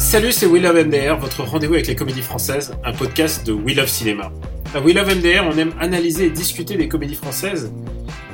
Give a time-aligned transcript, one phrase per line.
[0.00, 3.76] Salut, c'est We Love MDR, votre rendez-vous avec les comédies françaises, un podcast de We
[3.76, 4.32] Love Cinéma.
[4.74, 7.72] À We Love MDR, on aime analyser et discuter des comédies françaises.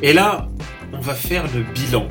[0.00, 0.48] Et là,
[0.94, 2.08] on va faire le bilan.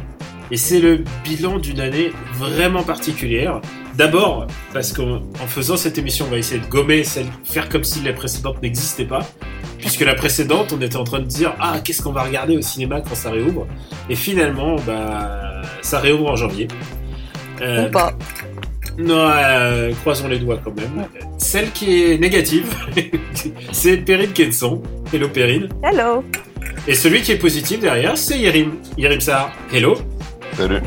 [0.51, 3.61] Et c'est le bilan d'une année vraiment particulière.
[3.95, 7.83] D'abord, parce qu'en en faisant cette émission, on va essayer de gommer, celle, faire comme
[7.83, 9.27] si la précédente n'existait pas.
[9.77, 12.61] Puisque la précédente, on était en train de dire Ah, qu'est-ce qu'on va regarder au
[12.61, 13.67] cinéma quand ça réouvre?
[14.09, 16.67] Et finalement, bah, ça réouvre en janvier.
[17.61, 18.13] Euh, Ou pas.
[18.97, 21.05] non, euh, croisons les doigts quand même.
[21.37, 22.73] Celle qui est négative,
[23.71, 24.81] c'est Perrine Kenson.
[25.13, 25.67] Hello Perrine.
[25.83, 26.23] Hello.
[26.87, 28.73] Et celui qui est positif derrière, c'est Yerim.
[28.97, 29.51] Yerim Sar.
[29.71, 29.95] Hello.
[30.57, 30.81] Salut.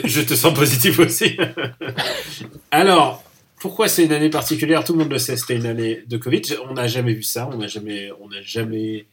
[0.04, 1.36] Je te sens positif aussi.
[2.70, 3.22] Alors,
[3.58, 4.84] pourquoi c'est une année particulière?
[4.84, 6.42] Tout le monde le sait, c'était une année de Covid.
[6.68, 7.48] On n'a jamais vu ça.
[7.52, 8.10] On n'a jamais,
[8.42, 9.06] jamais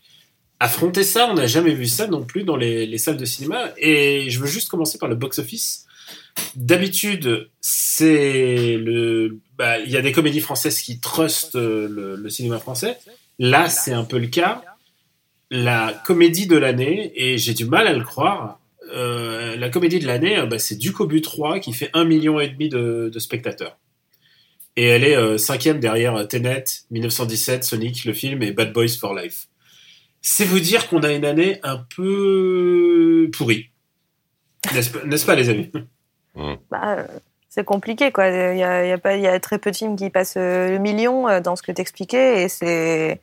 [0.60, 1.30] affronté ça.
[1.30, 3.72] On n'a jamais vu ça non plus dans les, les salles de cinéma.
[3.78, 5.86] Et je veux juste commencer par le box-office.
[6.56, 12.58] D'habitude, c'est le, bah, il y a des comédies françaises qui trustent euh, le cinéma
[12.60, 12.98] français.
[13.40, 14.62] Là, c'est un peu le cas.
[15.50, 18.61] La comédie de l'année, et j'ai du mal à le croire,
[18.94, 22.48] euh, la comédie de l'année, euh, bah, c'est Ducobu 3 qui fait un million et
[22.50, 23.78] demi de, spectateurs.
[24.76, 29.14] Et elle est euh, cinquième derrière Tenet, 1917, Sonic, le film, et Bad Boys for
[29.14, 29.48] Life.
[30.22, 33.72] C'est vous dire qu'on a une année un peu pourrie.
[34.74, 35.72] N'est-ce pas, n'est-ce pas, les amis?
[36.70, 37.04] Bah, euh,
[37.50, 38.30] c'est compliqué, quoi.
[38.30, 40.78] Il y a, y a pas, y a très peu de films qui passent le
[40.78, 43.20] million dans ce que t'expliquais, et c'est,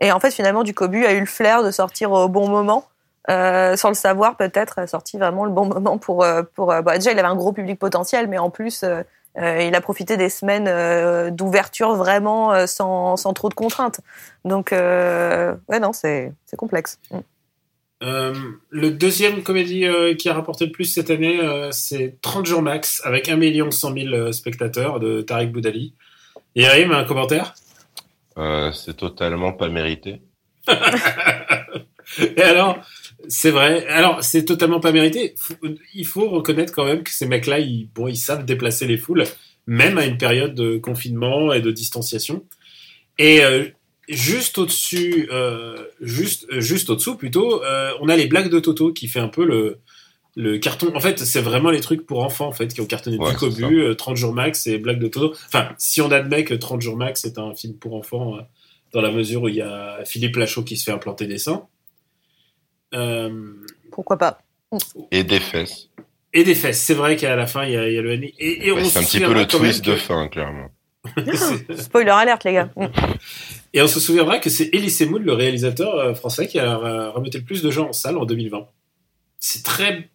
[0.00, 2.88] et en fait, finalement, Ducobu a eu le flair de sortir au bon moment.
[3.28, 6.82] Euh, sans le savoir peut-être, a sorti vraiment le bon moment pour euh, pour euh,
[6.82, 9.02] bah, déjà il avait un gros public potentiel, mais en plus euh,
[9.36, 14.00] il a profité des semaines euh, d'ouverture vraiment sans, sans trop de contraintes.
[14.44, 16.98] Donc euh, ouais non c'est c'est complexe.
[17.10, 17.18] Mm.
[18.02, 18.34] Euh,
[18.68, 22.60] le deuxième comédie euh, qui a rapporté le plus cette année, euh, c'est 30 jours
[22.60, 25.94] max, avec 1 100 000 spectateurs de Tariq Boudali.
[26.54, 27.54] Yerim, un commentaire?
[28.38, 30.20] Euh, c'est totalement pas mérité.
[32.18, 32.78] Et alors,
[33.28, 33.86] c'est vrai.
[33.88, 35.34] Alors, c'est totalement pas mérité.
[35.94, 39.24] Il faut reconnaître quand même que ces mecs-là, ils, bon, ils savent déplacer les foules,
[39.66, 42.44] même à une période de confinement et de distanciation.
[43.18, 43.66] Et euh,
[44.08, 49.08] juste au-dessus, euh, juste, juste au-dessous plutôt, euh, on a les blagues de Toto qui
[49.08, 49.78] fait un peu le,
[50.36, 50.94] le carton.
[50.94, 53.36] En fait, c'est vraiment les trucs pour enfants en fait qui ont cartonné Ouais, du
[53.36, 55.34] Cobu, euh, 30 jours max et blagues de Toto.
[55.46, 58.40] Enfin, si on admet que 30 jours max c'est un film pour enfants, euh,
[58.92, 61.66] dans la mesure où il y a Philippe Lachaud qui se fait implanter des seins.
[62.94, 63.52] Euh,
[63.92, 64.38] Pourquoi pas.
[65.10, 65.90] Et des fesses.
[66.32, 66.80] et des fesses.
[66.82, 68.34] C'est vrai qu'à la fin, il y a, il y a le NI.
[68.38, 70.28] Et, et Ouais, on c'est un se petit peu souviendra le twist de que- fin,
[70.28, 70.68] clairement.
[71.34, 72.70] C'est- Spoiler alerte les gars.
[73.72, 77.10] Et on se souviendra que c'est Elie Semoun, le réalisateur euh, français, qui a euh,
[77.10, 78.66] remetté le plus de gens en salle en 2020.
[79.38, 80.08] C'est très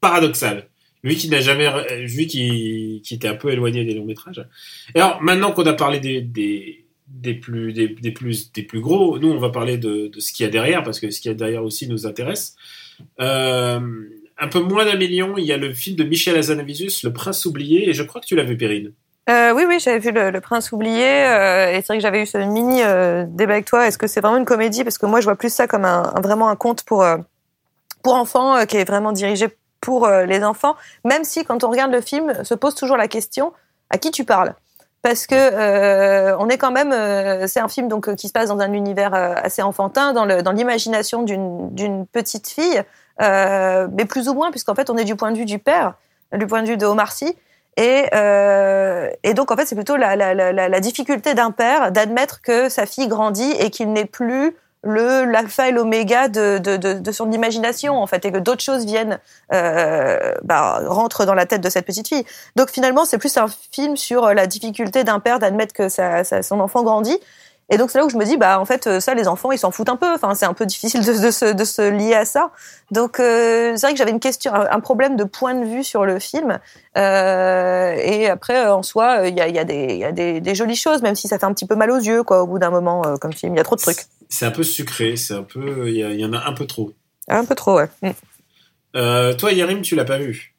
[0.00, 0.68] paradoxal.
[1.04, 1.68] Lui qui n'a jamais,
[2.06, 4.44] lui qui, qui était un peu éloigné des longs métrages.
[4.94, 6.81] Et alors maintenant qu'on a parlé des, des,
[7.12, 10.48] des plus, des, plus, des plus gros, nous on va parler de, ce qu'il y
[10.48, 12.56] a derrière parce que ce qu'il y a derrière aussi nous intéresse.
[13.20, 13.80] Euh,
[14.38, 17.44] un peu moins d'un million, il y a le film de Michel Hazanavicius, Le Prince
[17.44, 18.92] oublié, et je crois que tu l'as vu, Perrine.
[19.30, 22.26] Euh, oui, oui, j'avais vu le, Prince oublié, euh, et c'est vrai que j'avais eu
[22.26, 23.86] ce mini euh, débat avec toi.
[23.86, 24.82] Est-ce que c'est vraiment une comédie?
[24.82, 27.06] Parce que moi, je vois plus ça comme un, vraiment un conte pour
[28.02, 29.46] pour enfants, qui est vraiment dirigé
[29.80, 30.74] pour les enfants.
[31.04, 33.52] Même si, quand on regarde le film, se pose toujours la question
[33.90, 34.54] à qui tu parles?
[35.02, 38.32] Parce que euh, on est quand même, euh, c'est un film donc euh, qui se
[38.32, 42.82] passe dans un univers euh, assez enfantin, dans le dans l'imagination d'une petite fille,
[43.20, 45.94] euh, mais plus ou moins puisqu'en fait on est du point de vue du père,
[46.32, 47.36] du point de vue de Omar Sy,
[47.76, 51.90] et euh, et donc en fait c'est plutôt la la, la- la difficulté d'un père
[51.92, 56.76] d'admettre que sa fille grandit et qu'il n'est plus le l'alpha et l'oméga de, de,
[56.76, 59.20] de, de son imagination en fait et que d'autres choses viennent
[59.52, 62.24] euh, bah, rentrent dans la tête de cette petite fille.
[62.56, 66.42] Donc finalement c'est plus un film sur la difficulté d'un père d'admettre que sa, sa-
[66.42, 67.18] son enfant grandit
[67.72, 69.58] Et donc c'est là où je me dis, bah en fait, ça, les enfants, ils
[69.58, 70.12] s'en foutent un peu.
[70.14, 72.50] Enfin, c'est un peu difficile de, de, se, de se lier à ça.
[72.90, 76.04] Donc euh, c'est vrai que j'avais une question, un problème de point de vue sur
[76.04, 76.58] le film.
[76.98, 80.54] Euh, et après, en soi, il y a, y a, des, y a des, des,
[80.54, 82.58] jolies choses, même si ça fait un petit peu mal aux yeux, quoi, au bout
[82.58, 83.54] d'un moment, euh, comme film.
[83.54, 84.04] Il y a trop de trucs.
[84.28, 86.92] C'est un peu sucré, c'est un peu, il y, y, en a un peu trop.
[87.28, 87.88] Un peu trop, ouais.
[88.02, 88.10] Mm.
[88.96, 90.54] Euh, toi, Yarim, tu l'as pas vu?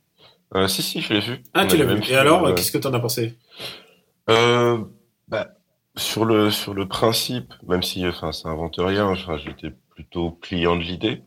[0.55, 1.43] Euh, Si, si, je l'ai vu.
[1.53, 2.01] Ah, tu l'as vu.
[2.09, 3.35] Et alors, qu'est-ce que t'en as pensé?
[4.29, 4.79] Euh,
[5.27, 5.49] bah,
[5.95, 10.81] sur le sur le principe, même si enfin ça invente rien, j'étais plutôt client de
[10.81, 11.23] l'idée.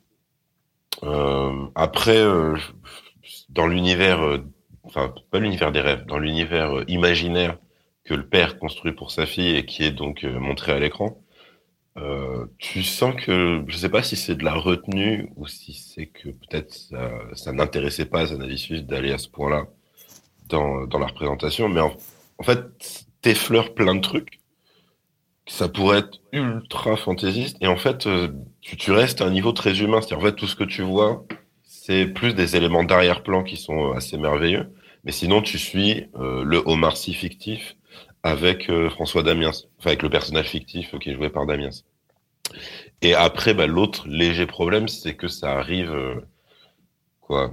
[1.02, 2.56] Euh, après, euh,
[3.50, 4.38] dans l'univers, euh,
[4.84, 7.58] enfin pas l'univers des rêves, dans l'univers imaginaire
[8.04, 11.20] que le père construit pour sa fille et qui est donc montré à l'écran,
[12.58, 16.28] tu sens que je sais pas si c'est de la retenue ou si c'est que
[16.28, 19.66] peut-être ça, ça n'intéressait pas Zanavicius d'aller à ce point-là
[20.48, 21.96] dans dans la représentation, mais en,
[22.38, 22.60] en fait
[23.22, 24.40] t'effleures plein de trucs
[25.46, 27.56] ça pourrait être ultra fantaisiste.
[27.60, 28.28] Et en fait euh,
[28.60, 30.00] tu, tu restes à un niveau très humain.
[30.00, 31.24] C'est-à-dire en fait tout ce que tu vois
[31.62, 34.72] c'est plus des éléments d'arrière-plan qui sont assez merveilleux.
[35.04, 37.76] Mais sinon tu suis euh, le Omar Sy fictif
[38.22, 39.52] avec euh, François Damiens.
[39.78, 41.70] Enfin avec le personnage fictif qui est joué par Damiens.
[43.02, 45.94] Et après bah, l'autre léger problème c'est que ça arrive
[47.20, 47.52] quoi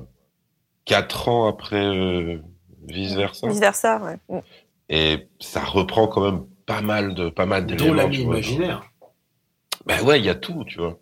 [0.85, 2.39] quatre ans après
[2.87, 4.41] vice versa vice versa ouais
[4.89, 7.89] et ça reprend quand même pas mal de pas mal d'éléments.
[7.89, 8.83] Dont l'ami imaginaire.
[9.86, 11.00] Ben ouais, il y a tout, tu vois.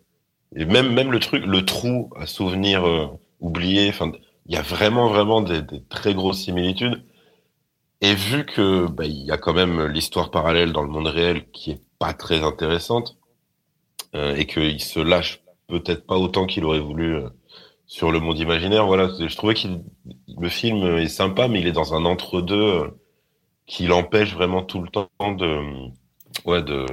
[0.56, 3.06] Et même même le truc, le trou à souvenir euh,
[3.40, 3.88] oublié.
[3.88, 4.12] Enfin,
[4.46, 7.04] il y a vraiment vraiment des, des, très grosses similitudes.
[8.00, 11.48] Et vu que bah, il y a quand même l'histoire parallèle dans le monde réel
[11.52, 13.16] qui est pas très intéressante
[14.14, 17.28] euh, et qu'il se lâche peut-être pas autant qu'il aurait voulu euh,
[17.86, 18.86] sur le monde imaginaire.
[18.86, 19.82] Voilà, je trouvais qu'il
[20.38, 22.92] le film est sympa, mais il est dans un entre-deux
[23.66, 25.60] qui l'empêche vraiment tout le temps de,
[26.44, 26.86] ouais, de,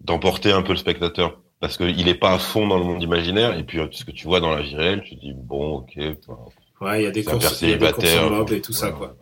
[0.00, 1.40] d'emporter un peu le spectateur.
[1.60, 4.26] Parce qu'il est pas à fond dans le monde imaginaire, et puis ce que tu
[4.26, 5.96] vois dans la vie réelle, tu dis, bon, ok.
[6.80, 9.16] Ouais, il y a des courses, il y a des courses et tout ça, quoi.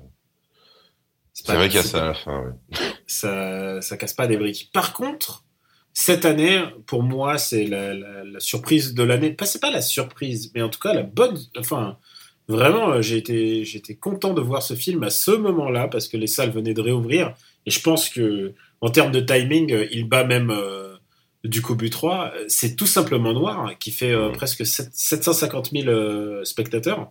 [1.32, 2.76] C'est vrai qu'il y a ça à la fin, ouais.
[3.06, 4.70] Ça, ça casse pas des briques.
[4.73, 5.44] Par contre,
[5.93, 9.31] cette année, pour moi, c'est la, la, la, surprise de l'année.
[9.31, 11.99] Pas, c'est pas la surprise, mais en tout cas, la bonne, enfin,
[12.48, 16.16] Vraiment, euh, j'ai été, j'étais content de voir ce film à ce moment-là parce que
[16.16, 17.34] les salles venaient de réouvrir
[17.66, 20.96] et je pense que en termes de timing, euh, il bat même euh,
[21.44, 22.32] du Cobu 3.
[22.48, 27.10] C'est tout simplement Noir qui fait euh, presque 7, 750 000 euh, spectateurs.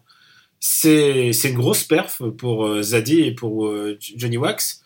[0.59, 4.81] C'est, c'est une grosse perf pour Zadie et pour Johnny Wax.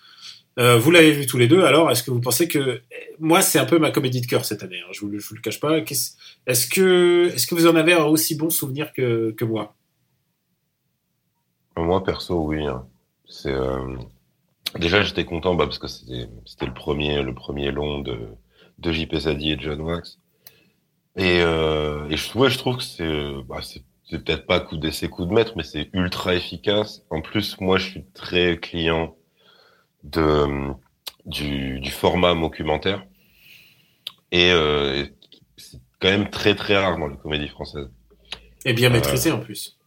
[0.57, 1.63] vous l'avez vu tous les deux.
[1.63, 2.81] Alors, est-ce que vous pensez que
[3.19, 5.35] moi, c'est un peu ma comédie de cœur cette année hein, Je vous, je vous
[5.35, 5.77] le cache pas.
[5.77, 9.75] Est-ce que, est-ce que vous en avez un aussi bon souvenir que, que moi?
[11.83, 12.65] Moi, perso, oui.
[12.65, 12.85] Hein.
[13.27, 13.97] C'est euh...
[14.77, 18.17] déjà j'étais content bah, parce que c'était le premier le premier long de
[18.79, 20.19] de JP Zadi et John Wax.
[21.15, 23.83] Et, euh, et je, ouais, je trouve que c'est bah, c'est
[24.23, 27.03] peut-être pas coup d'essai coup de maître, mais c'est ultra efficace.
[27.09, 29.15] En plus, moi, je suis très client
[30.03, 30.71] de
[31.25, 33.05] du, du format documentaire
[34.31, 35.05] et euh,
[35.57, 37.89] c'est quand même très très rare dans les comédies françaises.
[38.65, 39.78] Et bien maîtrisé en plus.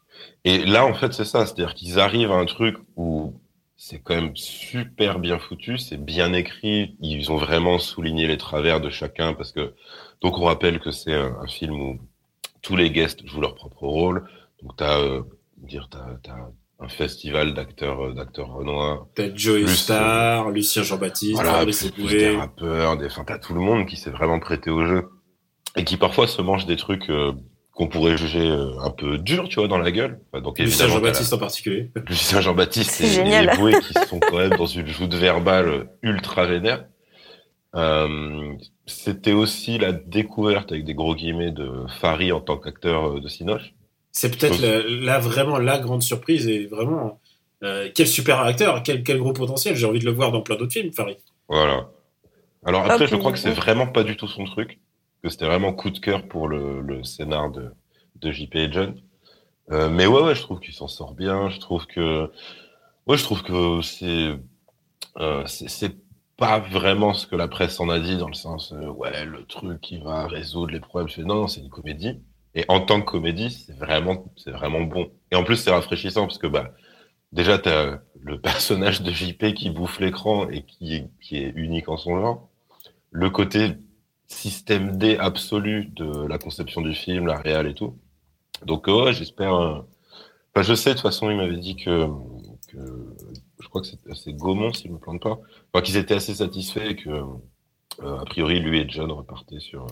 [0.45, 1.47] Et là, en fait, c'est ça.
[1.47, 3.41] C'est-à-dire qu'ils arrivent à un truc où
[3.77, 6.97] c'est quand même super bien foutu, c'est bien écrit.
[7.01, 9.75] Ils ont vraiment souligné les travers de chacun parce que,
[10.21, 11.99] donc on rappelle que c'est un, un, film où
[12.61, 14.29] tous les guests jouent leur propre rôle.
[14.63, 15.23] Donc t'as, euh,
[15.59, 16.49] dire, t'as, t'as
[16.83, 19.09] un festival d'acteurs, euh, d'acteurs renois.
[19.15, 23.87] T'as Joey Star, euh, Lucien Jean-Baptiste, voilà, des rappeurs, des, enfin, t'as tout le monde
[23.87, 25.09] qui s'est vraiment prêté au jeu
[25.77, 27.33] et qui parfois se mange des trucs, euh,
[27.73, 30.21] qu'on pourrait juger euh, un peu dur, tu vois, dans la gueule.
[30.35, 31.91] Donc Lucien Jean-Baptiste en particulier.
[32.07, 36.85] Lucien Jean-Baptiste et les Boué qui sont quand même dans une joute verbale ultra vénère.
[37.75, 38.53] Euh,
[38.85, 43.29] C'était aussi la découverte avec des gros guillemets de Fari en tant qu'acteur euh, de
[43.29, 43.73] Cinoche.
[44.11, 47.19] C'est peut-être là vraiment la grande surprise et vraiment
[47.63, 49.75] euh, quel super acteur, quel, quel gros potentiel.
[49.77, 51.17] J'ai envie de le voir dans plein d'autres films, Fari.
[51.49, 51.89] Voilà.
[52.67, 54.79] Alors après, je crois que c'est vraiment pas du tout son truc
[55.23, 57.73] que c'était vraiment coup de cœur pour le, scénar de,
[58.17, 59.01] de JP et John.
[59.71, 61.49] Euh, mais ouais, ouais, je trouve qu'il s'en sort bien.
[61.49, 62.31] Je trouve que,
[63.07, 64.35] ouais, je trouve que c'est,
[65.19, 65.97] euh, c'est
[66.37, 69.45] pas vraiment ce que la presse en a dit dans le sens, euh, ouais, le
[69.45, 71.09] truc qui va résoudre les problèmes.
[71.27, 72.21] Non, non, c'est une comédie.
[72.55, 75.11] Et en tant que comédie, c'est vraiment, c'est vraiment bon.
[75.31, 76.73] Et en plus, c'est rafraîchissant parce que bah,
[77.31, 81.97] déjà, t'as le personnage de JP qui bouffe l'écran et qui qui est unique en
[81.97, 82.49] son genre.
[83.11, 83.77] Le côté
[84.33, 87.97] système D absolu de la conception du film, la réal et tout.
[88.65, 89.55] Donc ouais, j'espère.
[89.55, 89.79] Euh...
[90.55, 92.07] Enfin, je sais de toute façon, il m'avait dit que,
[92.69, 92.79] que,
[93.61, 95.39] je crois que c'est Gaumont, s'il me plante pas,
[95.73, 97.23] enfin, qu'ils étaient assez satisfaits et que
[98.03, 99.87] a priori, lui et John repartaient sur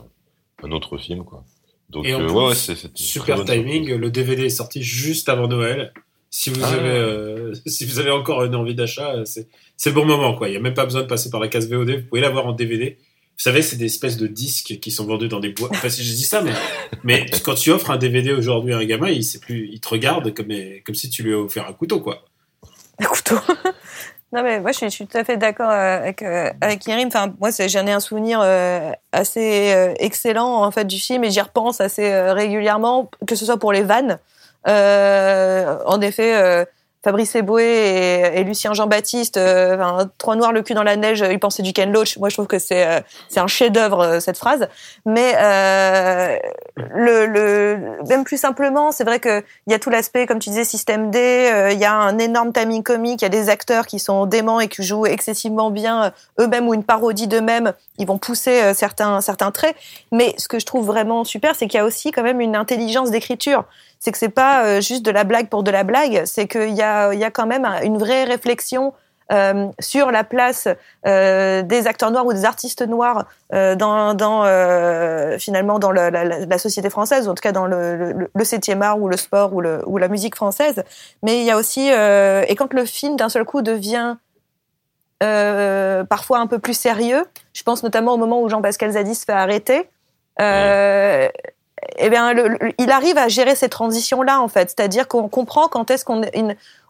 [0.62, 1.44] un autre film, quoi.
[1.88, 3.94] Donc, et ouais, c'est super timing.
[3.94, 5.92] Le DVD est sorti juste avant Noël.
[6.30, 6.72] Si vous ah.
[6.72, 9.48] avez, si vous avez encore une envie d'achat, c'est
[9.86, 10.48] le bon moment, quoi.
[10.48, 11.90] Il n'y a même pas besoin de passer par la case VOD.
[11.90, 12.98] Vous pouvez l'avoir en DVD.
[13.42, 15.72] Savez, c'est des espèces de disques qui sont vendus dans des boîtes.
[15.72, 16.42] Enfin, si je dis ça,
[17.04, 19.88] mais, quand tu offres un DVD aujourd'hui à un gamin, il, sait plus, il te
[19.88, 22.22] regarde comme, si tu lui as offert un couteau, quoi.
[22.98, 23.36] Un couteau
[24.32, 27.08] Non mais moi je suis, tout à fait d'accord euh, avec euh, avec Yerim.
[27.08, 31.40] Enfin moi j'en ai un souvenir euh, assez excellent en fait du film et j'y
[31.40, 34.18] repense assez régulièrement, que ce soit pour les vannes.
[34.66, 36.66] en effet,
[37.02, 37.64] Fabrice Eboué
[38.34, 41.90] et, Lucien Jean-Baptiste, euh, trois noirs le cul dans la neige, ils pensaient du Ken
[41.90, 42.18] Loach.
[42.18, 44.68] Moi, je trouve que c'est euh, c'est un chef-d'œuvre euh, cette phrase.
[45.06, 46.36] Mais euh,
[46.76, 50.50] le, le même plus simplement, c'est vrai que il y a tout l'aspect, comme tu
[50.50, 51.70] disais, système D.
[51.72, 53.22] Il y a un énorme timing comique.
[53.22, 56.74] Il y a des acteurs qui sont déments et qui jouent excessivement bien eux-mêmes ou
[56.74, 57.72] une parodie d'eux-mêmes.
[57.96, 59.74] Ils vont pousser certains certains traits.
[60.12, 62.56] Mais ce que je trouve vraiment super, c'est qu'il y a aussi quand même une
[62.56, 63.64] intelligence d'écriture
[64.00, 66.74] c'est que c'est pas euh, juste de la blague pour de la blague, c'est qu'il
[66.74, 68.94] y a, y a quand même une vraie réflexion
[69.30, 70.66] euh, sur la place
[71.06, 77.28] euh, des acteurs noirs ou des artistes noirs dans, dans finalement dans la, société française,
[77.28, 80.08] ou en tout cas dans le, le, le 7e art ou le sport ou, la
[80.08, 80.82] musique française.
[81.22, 84.16] Mais il y a aussi et quand le film d'un seul coup devient
[85.20, 89.32] parfois un peu plus sérieux, je pense notamment au moment où Jean-Pascal Zadis se fait
[89.32, 89.88] arrêter.
[91.96, 92.34] Eh bien,
[92.78, 94.70] il arrive à gérer ces transitions-là, en fait.
[94.70, 96.22] C'est-à-dire qu'on comprend quand est-ce qu'on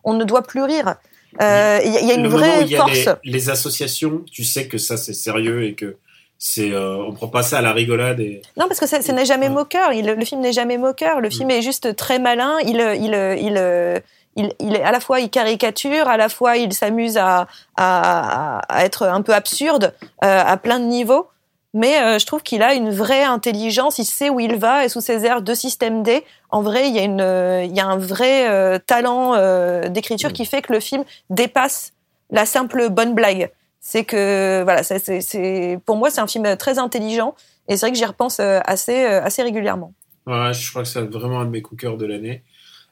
[0.05, 0.97] on ne doit plus rire.
[1.41, 3.09] Euh, il y, a une vraie force.
[3.23, 5.97] Les, associations, tu sais que ça c'est sérieux et que
[6.39, 8.19] c'est, euh, on prend pas ça à la rigolade.
[8.19, 8.43] Et...
[8.57, 9.93] Non, parce que ce n'est jamais moqueur.
[9.93, 11.21] Il, le film n'est jamais moqueur.
[11.21, 11.33] Le mm.
[11.33, 12.59] film est juste très malin.
[12.65, 14.03] Il, il, il,
[14.37, 18.61] il, il, est à la fois il caricature, à la fois il s'amuse à, à,
[18.69, 19.95] à, être un peu absurde
[20.25, 21.29] euh, à plein de niveaux
[21.73, 24.89] mais euh, je trouve qu'il a une vraie intelligence, il sait où il va et
[24.89, 27.81] sous ses airs de système D, en vrai, il y a une euh, il y
[27.81, 29.37] a un vrai euh, talent
[29.89, 31.93] d'écriture qui fait que le film dépasse
[32.31, 33.51] la simple bonne blague.
[33.79, 37.35] C'est que voilà, c'est pour moi c'est un film très intelligent
[37.69, 39.93] et c'est vrai que j'y repense assez assez régulièrement.
[40.27, 42.43] Ouais, je crois que c'est vraiment un de mes coups cœur de l'année.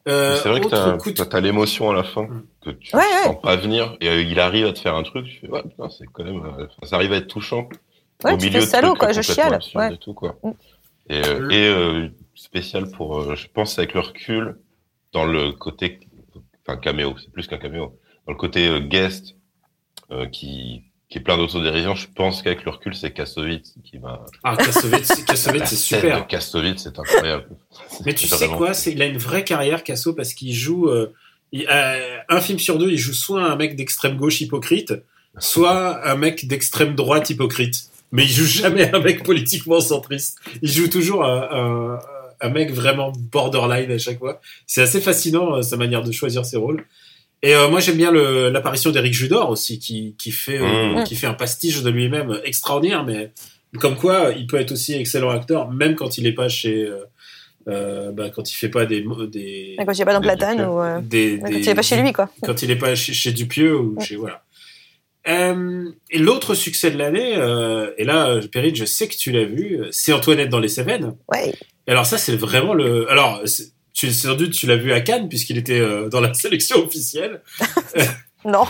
[0.07, 2.43] c'est vrai que tu as, l'émotion à la fin mm.
[2.65, 5.27] que tu ne sens pas venir et il arrive à te faire un truc.
[5.27, 6.43] Tu fais, ouais, c'est quand même,
[6.85, 7.69] ça arrive à être touchant
[8.25, 9.59] au milieu de salaud, quoi, je chiale.
[9.75, 9.95] Ouais.
[9.95, 10.37] Et, tout, quoi.
[10.43, 10.51] Mm.
[11.11, 14.57] et, euh, et euh, spécial pour, euh, je pense, avec le recul,
[15.13, 16.01] dans le côté,
[16.67, 19.35] enfin, caméo, c'est plus qu'un caméo, dans le côté guest,
[20.33, 24.25] qui, qui est plein d'autodérision, je pense qu'avec le recul, c'est Kassovitz qui m'a.
[24.43, 26.27] Ah, Kassovitz, Kassovitz c'est super.
[26.27, 27.47] Kassovitz, c'est incroyable.
[28.07, 30.91] Mais tu sais quoi, c'est, il a une vraie carrière, Kasso, parce qu'il joue,
[31.53, 34.95] un film sur deux, il joue soit un mec d'extrême gauche hypocrite,
[35.39, 40.38] soit un mec d'extrême droite hypocrite mais il joue jamais un mec politiquement centriste.
[40.62, 41.99] Il joue toujours un,
[42.41, 44.41] un, mec vraiment borderline à chaque fois.
[44.67, 46.85] C'est assez fascinant euh, sa manière de choisir ses rôles.
[47.43, 51.05] Et euh, moi j'aime bien l'apparition d'Eric Judor aussi, qui, qui fait euh, mmh.
[51.05, 53.31] qui fait un pastiche de lui-même extraordinaire, mais
[53.79, 56.91] comme quoi il peut être aussi excellent acteur même quand il n'est pas chez
[57.69, 61.03] euh, bah, quand il fait pas des, des quand il n'est pas dans Platane ou
[61.03, 63.79] des, quand il n'est pas chez lui quoi quand il n'est pas chez, chez Dupieux
[63.79, 64.43] ou chez voilà
[65.29, 69.45] euh, et l'autre succès de l'année, euh, et là, Perrine, je sais que tu l'as
[69.45, 71.15] vu, c'est Antoinette dans les Cévennes.
[71.31, 71.53] Ouais.
[71.87, 73.11] alors ça, c'est vraiment le.
[73.11, 73.43] Alors,
[73.99, 77.43] tu, sans doute, tu l'as vu à Cannes puisqu'il était euh, dans la sélection officielle.
[78.45, 78.65] non.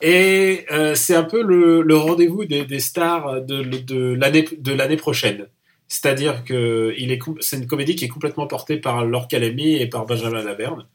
[0.00, 4.72] Et euh, c'est un peu le, le rendez-vous des, des, stars de, de l'année de
[4.72, 5.48] l'année prochaine.
[5.86, 9.86] C'est-à-dire que il est c'est une comédie qui est complètement portée par Laure Calamy et
[9.86, 10.86] par Benjamin Laverne.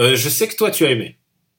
[0.00, 1.16] Euh, je sais que toi, tu as aimé.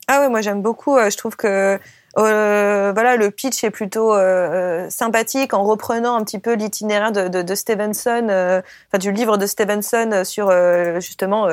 [0.10, 0.98] Ah ouais, moi j'aime beaucoup.
[0.98, 1.80] Je trouve que
[2.18, 7.56] euh, voilà, le pitch est plutôt euh, sympathique en reprenant un petit peu l'itinéraire de,
[7.56, 8.62] Stevenson, euh,
[9.00, 11.48] du livre de Stevenson sur euh, justement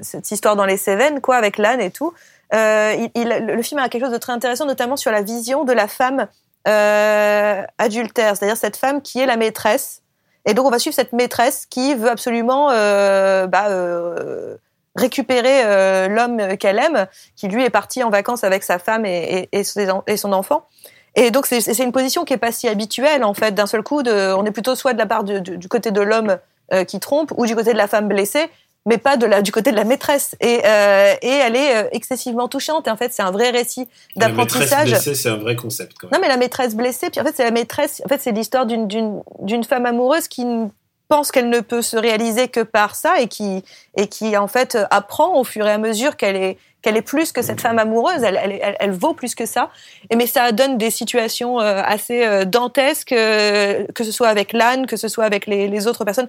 [0.00, 2.14] cette histoire dans les Cévennes, quoi, avec l'âne et tout.
[2.52, 6.28] Le film a quelque chose de très intéressant, notamment sur la vision de la femme
[6.64, 10.02] adultère, c'est-à-dire cette femme qui est la maîtresse.
[10.46, 13.68] Et donc on va suivre cette maîtresse qui veut absolument bah,
[14.96, 17.06] récupérer euh, l'homme qu'elle aime,
[17.36, 19.62] qui lui est parti en vacances avec sa femme et, et,
[20.06, 20.66] et son enfant.
[21.16, 23.52] Et donc c'est une position qui est pas si habituelle en fait.
[23.52, 26.00] D'un seul coup, de, on est plutôt soit de la part du, du côté de
[26.00, 26.38] l'homme
[26.72, 28.48] euh, qui trompe ou du côté de la femme blessée,
[28.86, 30.36] mais pas de la, du côté de la maîtresse.
[30.40, 32.86] Et, euh, et elle est excessivement touchante.
[32.86, 34.70] Et en fait, c'est un vrai récit d'apprentissage.
[34.70, 35.96] La maîtresse blessée, c'est un vrai concept.
[36.00, 36.20] Quand même.
[36.20, 38.02] Non, mais la maîtresse blessée, puis en fait, c'est la maîtresse.
[38.04, 38.86] En fait, c'est l'histoire d'une
[39.40, 40.46] d'une femme amoureuse qui
[41.10, 43.64] pense qu'elle ne peut se réaliser que par ça et qui
[43.96, 47.32] et qui en fait apprend au fur et à mesure qu'elle est qu'elle est plus
[47.32, 49.70] que cette femme amoureuse, elle, elle, elle, vaut plus que ça.
[50.08, 54.54] Et mais ça donne des situations euh, assez euh, dantesques, euh, que ce soit avec
[54.54, 56.28] l'âne, que ce soit avec les, les, autres personnes.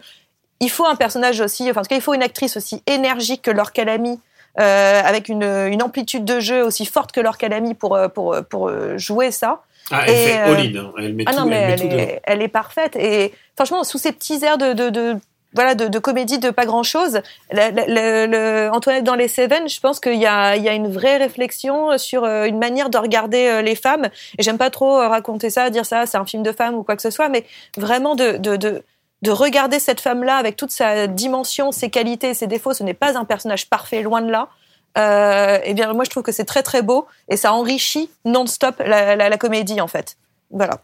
[0.60, 3.44] Il faut un personnage aussi, enfin en tout cas il faut une actrice aussi énergique
[3.44, 4.20] que Laure Calamy,
[4.60, 8.70] euh, avec une, une, amplitude de jeu aussi forte que Laure Calamy pour pour pour
[8.98, 9.62] jouer ça.
[9.90, 12.22] Ah, elle fait all in, elle met ah tout, non, mais elle, elle, met est,
[12.24, 12.96] elle est parfaite.
[12.96, 15.20] Et franchement, sous ces petits airs de,
[15.54, 17.22] voilà, de, comédie de pas grand chose.
[17.52, 22.58] Antoinette dans les Seven, je pense qu'il y a, une vraie réflexion sur euh, une
[22.58, 24.10] manière de regarder euh, les femmes.
[24.40, 26.84] Et j'aime pas trop euh, raconter ça, dire ça, c'est un film de femme ou
[26.84, 27.46] quoi que ce soit, mais
[27.78, 28.84] vraiment de, de, de,
[29.22, 32.74] de regarder cette femme-là avec toute sa dimension, ses qualités, ses défauts.
[32.74, 34.50] Ce n'est pas un personnage parfait, loin de là.
[34.98, 38.80] Euh, et bien, moi, je trouve que c'est très très beau et ça enrichit non-stop
[38.80, 40.18] la, la comédie en fait.
[40.50, 40.82] Voilà.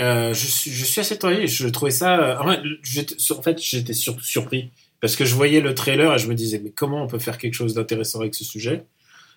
[0.00, 1.46] Euh, je, suis, assez étonné.
[1.46, 2.40] Je trouvais ça.
[2.42, 6.70] En fait, j'étais surpris parce que je voyais le trailer et je me disais, mais
[6.70, 8.84] comment on peut faire quelque chose d'intéressant avec ce sujet?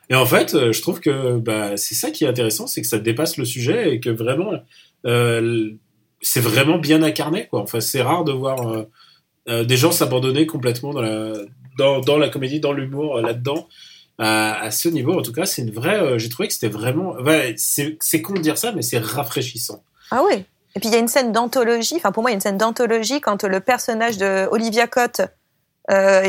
[0.09, 2.87] Et en fait, euh, je trouve que bah, c'est ça qui est intéressant, c'est que
[2.87, 4.51] ça dépasse le sujet et que vraiment,
[5.05, 5.71] euh,
[6.21, 7.47] c'est vraiment bien incarné.
[7.51, 8.83] Enfin, c'est rare de voir euh,
[9.49, 13.67] euh des gens s'abandonner complètement dans la, comédie, dans l'humour, là-dedans.
[14.19, 16.19] À, ce niveau, en tout cas, c'est une vraie.
[16.19, 17.13] J'ai trouvé que c'était vraiment.
[17.15, 19.83] Ouais, c'est con de dire ça, mais c'est rafraîchissant.
[20.11, 20.45] Ah oui.
[20.75, 22.41] Et puis il y a une scène d'anthologie, enfin pour moi il y a une
[22.41, 25.21] scène d'anthologie quand le personnage de Olivia Cotte,
[25.91, 26.23] euh,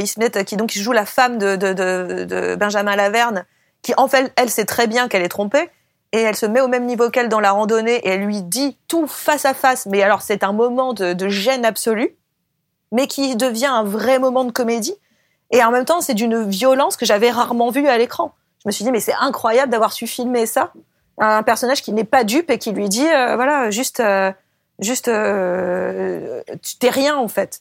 [0.46, 3.46] qui donc joue la femme de, de, de, de, Benjamin Laverne,
[3.82, 5.70] qui en fait elle sait très bien qu'elle est trompée
[6.12, 8.76] et elle se met au même niveau qu'elle dans la randonnée et elle lui dit
[8.86, 9.86] tout face à face.
[9.86, 12.14] Mais alors c'est un moment de, de gêne absolue,
[12.92, 14.94] mais qui devient un vrai moment de comédie.
[15.52, 18.34] Et en même temps c'est d'une violence que j'avais rarement vue à l'écran.
[18.62, 20.72] Je me suis dit mais c'est incroyable d'avoir su filmer ça
[21.18, 24.32] un personnage qui n'est pas dupe et qui lui dit euh, voilà juste euh,
[24.80, 27.60] juste euh, tu t'es rien en fait.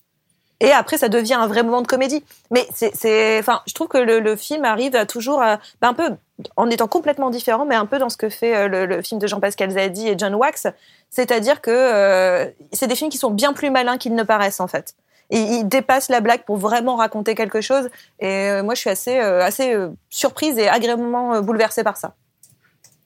[0.59, 2.23] Et après ça devient un vrai moment de comédie.
[2.49, 6.09] Mais c'est enfin je trouve que le, film arrive toujours à, ben, un peu
[6.55, 9.27] en étant complètement différent mais un peu dans ce que fait le, le film de
[9.27, 10.67] Jean-Pascal Zadi et John Wax.
[11.09, 14.95] C'est-à-dire que c'est des films qui sont bien plus malins qu'ils ne paraissent en fait.
[15.29, 17.89] Et ils dépassent la blague pour vraiment raconter quelque chose.
[18.19, 19.75] Et moi je suis assez assez
[20.09, 22.15] surprise et agréablement bouleversée par ça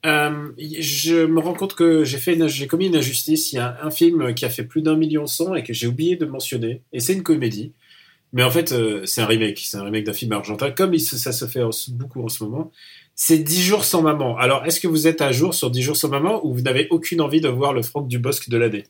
[0.07, 3.51] euh, je me rends compte que j'ai fait, j'ai commis une injustice.
[3.51, 5.87] Il y a un film qui a fait plus d'un million cent et que j'ai
[5.87, 6.81] oublié de mentionner.
[6.93, 7.73] Et c'est une comédie.
[8.33, 9.59] Mais en fait, euh, c'est un remake.
[9.59, 12.43] C'est un remake d'un film argentin, comme il, ça se fait en, beaucoup en ce
[12.43, 12.71] moment.
[13.15, 14.37] C'est 10 jours sans maman.
[14.37, 16.87] Alors, est-ce que vous êtes à jour sur 10 jours sans maman ou vous n'avez
[16.89, 18.85] aucune envie de voir le Franck Dubosc de l'année?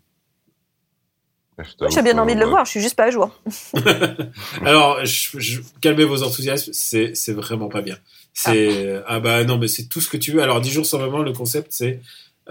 [1.90, 3.32] J'ai bien envie de le voir, je suis juste pas à jour.
[4.64, 7.98] Alors, je, je, calmez vos enthousiasmes, c'est vraiment pas bien.
[8.38, 9.16] C'est ah.
[9.16, 9.20] ah.
[9.20, 10.44] bah non, mais c'est tout ce que tu veux.
[10.44, 12.02] Alors 10 jours sans maman, le concept c'est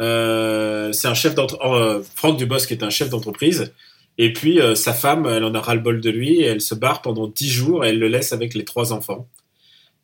[0.00, 1.70] euh, c'est un chef d'entreprise.
[1.72, 3.72] Euh, Franck Dubosc est un chef d'entreprise.
[4.18, 6.60] Et puis euh, sa femme, elle en a ras le bol de lui et elle
[6.60, 9.28] se barre pendant 10 jours elle le laisse avec les trois enfants.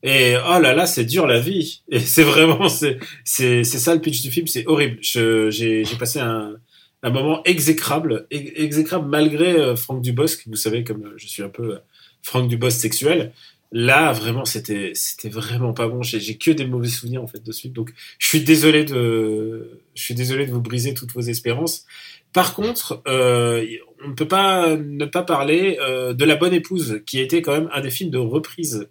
[0.04, 1.82] Et oh là là, c'est dur la vie.
[1.90, 4.98] Et c'est vraiment c'est c'est ça le pitch du film, c'est horrible.
[5.00, 6.54] J'ai j'ai passé un
[7.02, 10.44] un moment exécrable, exécrable malgré euh, Franck Dubosc.
[10.46, 11.78] Vous savez comme je suis un peu
[12.22, 13.32] Franck Dubosc sexuel.
[13.72, 16.02] Là, vraiment, c'était, c'était vraiment pas bon.
[16.02, 17.72] J'ai, j'ai que des mauvais souvenirs en fait de suite.
[17.72, 21.86] Donc, je suis désolé de, je suis désolé de vous briser toutes vos espérances.
[22.34, 23.66] Par contre, euh,
[24.04, 27.40] on ne peut pas ne pas parler euh, de La Bonne Épouse, qui a été
[27.40, 28.88] quand même un des films de reprise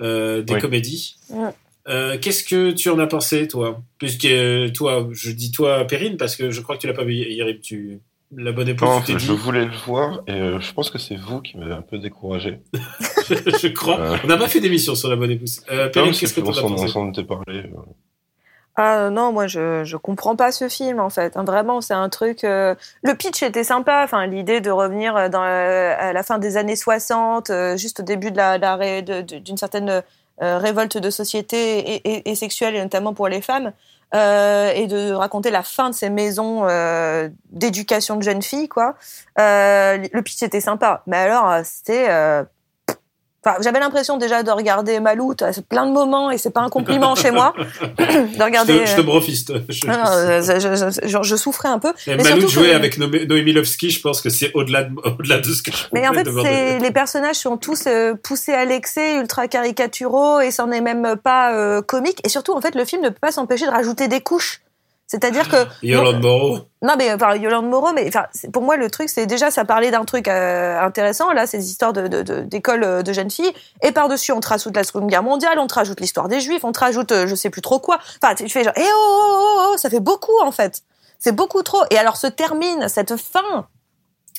[0.00, 0.60] euh, des oui.
[0.60, 1.16] comédies.
[1.30, 1.50] Ouais.
[1.88, 3.82] Euh, qu'est-ce que tu en as pensé, toi?
[3.98, 4.28] Puisque
[4.72, 7.60] toi, je dis toi, Perrine, parce que je crois que tu l'as pas vu, Yerim.
[7.60, 8.00] Tu,
[8.36, 8.88] la bonne épouse.
[8.88, 11.82] Non, je voulais le voir et euh, je pense que c'est vous qui m'avez un
[11.82, 12.60] peu découragé.
[13.28, 13.98] je, crois.
[13.98, 14.16] Euh...
[14.24, 15.62] On n'a pas fait d'émission sur la bonne épouse.
[15.72, 17.58] Euh, Perrine, qu'est-ce que tu as pensé On s'en était parlé.
[17.58, 17.80] euh.
[18.78, 21.34] Ah non, moi je je comprends pas ce film en fait.
[21.36, 22.44] Hein, vraiment, c'est un truc.
[22.44, 22.74] Euh...
[23.02, 24.02] Le pitch était sympa.
[24.04, 28.30] Enfin, l'idée de revenir dans à la fin des années 60, euh, juste au début
[28.30, 30.02] de la, la d'une certaine
[30.42, 33.72] euh, révolte de société et, et, et, sexuelle, et notamment pour les femmes
[34.14, 38.94] euh, et de raconter la fin de ces maisons euh, d'éducation de jeunes filles, quoi.
[39.38, 42.44] Euh, le pitch était sympa, mais alors c'était euh,
[43.46, 46.68] Enfin, j'avais l'impression déjà de regarder Maloute à plein de moments et c'est pas un
[46.68, 47.54] compliment chez moi
[47.98, 48.84] de regarder.
[48.84, 49.52] Je te, brofiste.
[49.68, 50.04] Je, non, non,
[50.42, 51.92] je, je, je, souffrais un peu.
[52.08, 52.74] Et mais Maloute que...
[52.74, 56.08] avec Noémie Lovski, je pense que c'est au-delà de, au-delà de ce que je Mais
[56.08, 60.72] en fait, c'est, les personnages sont tous euh, poussés à l'excès, ultra caricaturaux et c'en
[60.72, 62.18] est même pas euh, comique.
[62.24, 64.60] Et surtout, en fait, le film ne peut pas s'empêcher de rajouter des couches.
[65.06, 66.58] C'est-à-dire que Yolande Moreau.
[66.82, 69.92] Non mais enfin Yolande Moreau, mais enfin pour moi le truc c'est déjà ça parlait
[69.92, 72.08] d'un truc euh, intéressant là, ces histoires de
[72.42, 75.22] d'école de, de, de, jeunes filles et par dessus on te rajoute la Seconde Guerre
[75.22, 77.78] mondiale, on te rajoute l'histoire des Juifs, on te rajoute euh, je sais plus trop
[77.78, 78.00] quoi.
[78.20, 80.82] Enfin tu fais genre eh oh, oh oh oh ça fait beaucoup en fait,
[81.20, 81.82] c'est beaucoup trop.
[81.90, 83.68] Et alors se termine cette fin.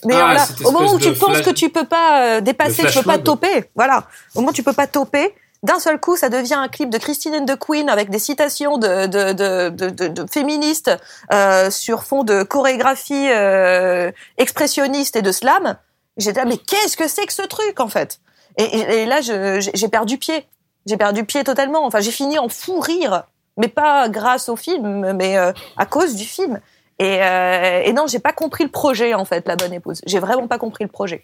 [0.05, 2.99] Mais ah, voilà, au moment où tu penses que tu peux pas euh, dépasser, tu
[2.99, 4.03] peux pas toper, voilà,
[4.35, 6.97] au moment où tu peux pas toper d'un seul coup, ça devient un clip de
[6.97, 10.91] Christine and the Queen avec des citations de, de, de, de, de féministes
[11.33, 15.77] euh, sur fond de chorégraphie euh, expressionniste et de slam.
[16.17, 18.19] J'étais là, mais qu'est-ce que c'est que ce truc en fait?
[18.57, 20.47] Et, là, j'ai perdu pied.
[20.87, 21.85] J'ai perdu pied totalement.
[21.85, 26.15] Enfin, j'ai fini en fou rire, mais pas grâce au film, mais euh, à cause
[26.15, 26.59] du film.
[26.97, 30.01] Et, euh, et non, j'ai pas compris le projet en fait, La Bonne Épouse.
[30.07, 31.23] J'ai vraiment pas compris le projet.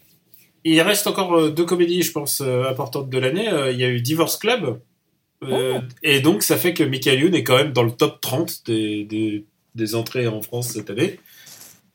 [0.64, 3.48] Il reste encore euh, deux comédies, je pense, euh, importantes de l'année.
[3.48, 4.80] Euh, il y a eu Divorce Club.
[5.42, 5.78] Oh.
[6.02, 9.04] Et donc, ça fait que Michael Youn est quand même dans le top 30 des,
[9.04, 11.20] des, des entrées en France cette année.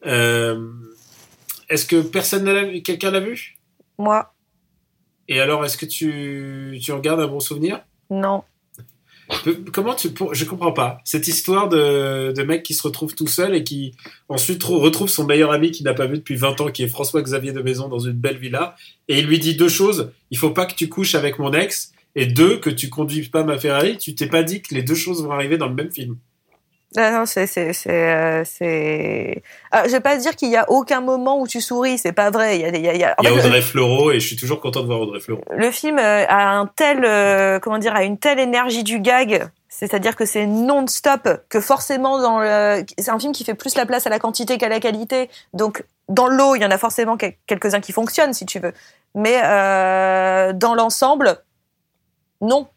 [0.04, 3.58] est-ce que personne n'a vu Quelqu'un l'a vu?
[3.98, 4.34] Moi.
[5.28, 7.82] Et alors, est-ce que tu, tu regardes un bon souvenir?
[8.12, 8.44] Non.
[9.72, 11.00] Comment tu je comprends pas.
[11.06, 13.96] Cette histoire de, de mec qui se retrouve tout seul et qui
[14.28, 17.22] ensuite retrouve son meilleur ami qu'il n'a pas vu depuis 20 ans qui est François
[17.22, 18.76] Xavier de Maison dans une belle villa
[19.08, 20.12] et il lui dit deux choses.
[20.32, 23.44] Il faut pas que tu couches avec mon ex et deux que tu conduis pas
[23.44, 23.98] ma Ferrari.
[23.98, 26.18] Tu t'es pas dit que les deux choses vont arriver dans le même film
[26.98, 29.44] ah non, c'est c'est c'est euh, c'est.
[29.76, 32.32] Euh, je vais pas dire qu'il y a aucun moment où tu souris, c'est pas
[32.32, 32.58] vrai.
[32.58, 32.94] Il y a il y a.
[32.94, 35.00] Il y a, il y a Audrey Fleurot et je suis toujours content de voir
[35.00, 35.44] Audrey Fleurot.
[35.56, 39.50] Le film euh, a un tel euh, comment dire a une telle énergie du gag,
[39.68, 43.86] c'est-à-dire que c'est non-stop, que forcément dans le c'est un film qui fait plus la
[43.86, 45.30] place à la quantité qu'à la qualité.
[45.54, 48.74] Donc dans l'eau, il y en a forcément quelques uns qui fonctionnent si tu veux,
[49.14, 51.38] mais euh, dans l'ensemble,
[52.42, 52.68] non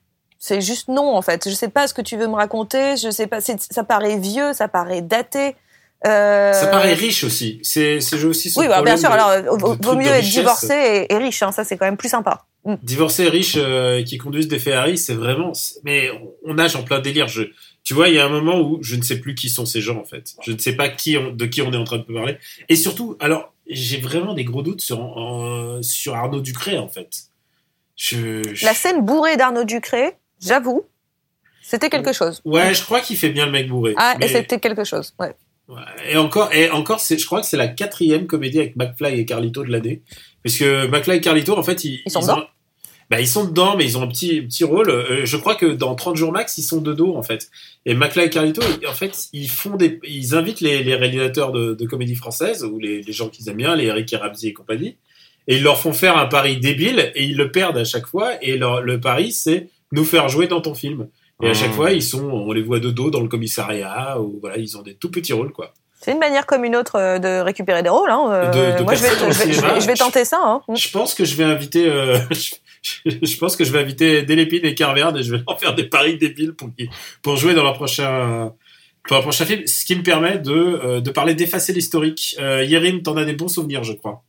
[0.44, 1.48] c'est juste non, en fait.
[1.48, 2.96] Je sais pas ce que tu veux me raconter.
[2.96, 3.38] Je sais pas.
[3.40, 5.54] Ça paraît vieux, ça paraît daté.
[6.04, 6.52] Euh...
[6.52, 7.60] Ça paraît riche aussi.
[7.62, 8.52] C'est c'est aussi.
[8.56, 9.08] oui, bah, bien sûr.
[9.08, 11.44] alors, vaut mieux être divorcé et, riche.
[11.44, 12.44] Hein, ça, c'est quand même plus sympa.
[12.64, 12.74] Mm.
[12.82, 15.52] Divorcé et riche euh, qui conduisent des Ferrari, c'est vraiment.
[15.84, 16.10] Mais
[16.44, 17.28] on nage en plein délire.
[17.28, 17.44] Je,
[17.84, 19.80] tu vois, il y a un moment où je ne sais plus qui sont ces
[19.80, 20.32] gens en fait.
[20.42, 22.36] Je ne sais pas qui de qui on est en train de parler.
[22.68, 27.10] Et surtout, alors, j'ai vraiment des gros doutes sur sur Arnaud Ducré en fait.
[27.94, 28.66] Je, je...
[28.66, 30.84] La scène bourrée d'Arnaud Ducré, J'avoue,
[31.62, 32.40] c'était quelque chose.
[32.44, 33.94] Ouais, je crois qu'il fait bien le mec bourré.
[33.96, 35.34] Ah, et c'était quelque chose, ouais.
[36.08, 39.64] Et encore, et encore, je crois que c'est la quatrième comédie avec McFly et Carlito
[39.64, 40.02] de l'année.
[40.42, 42.44] Parce que McFly et Carlito, en fait, ils, ils sont dedans.
[43.08, 44.90] bah, ils sont dedans, mais ils ont un petit, petit rôle.
[44.90, 47.48] Euh, je crois que dans 30 jours max, ils sont de dos, en fait.
[47.86, 51.74] Et McFly et Carlito, en fait, ils font des, ils invitent les, les réalisateurs de,
[51.74, 54.52] de comédie française, ou les, les gens qu'ils aiment bien, les Eric et Ramsey et
[54.52, 54.98] compagnie.
[55.48, 58.32] Et ils leur font faire un pari débile, et ils le perdent à chaque fois.
[58.42, 61.08] Et leur, le pari, c'est, nous faire jouer dans ton film.
[61.42, 61.74] Et à chaque mmh.
[61.74, 64.82] fois, ils sont, on les voit de dos dans le commissariat, ou voilà, ils ont
[64.82, 65.72] des tout petits rôles, quoi.
[66.02, 68.10] C'est une manière comme une autre euh, de récupérer des rôles.
[68.10, 68.26] Hein.
[68.28, 69.10] Euh, moi, je vais,
[69.80, 70.40] je, vais, tenter ça.
[70.42, 70.60] Hein.
[70.74, 72.18] Je pense que je vais inviter, euh,
[73.06, 75.84] je, pense que je vais inviter Delépine et Carverne et je vais leur faire des
[75.84, 76.70] paris débiles pour,
[77.22, 78.52] pour jouer dans leur prochain,
[79.04, 79.64] pour leur prochain film.
[79.68, 82.34] Ce qui me permet de, de parler d'effacer l'historique.
[82.40, 84.24] Euh, Yérim, t'en as des bons souvenirs, je crois.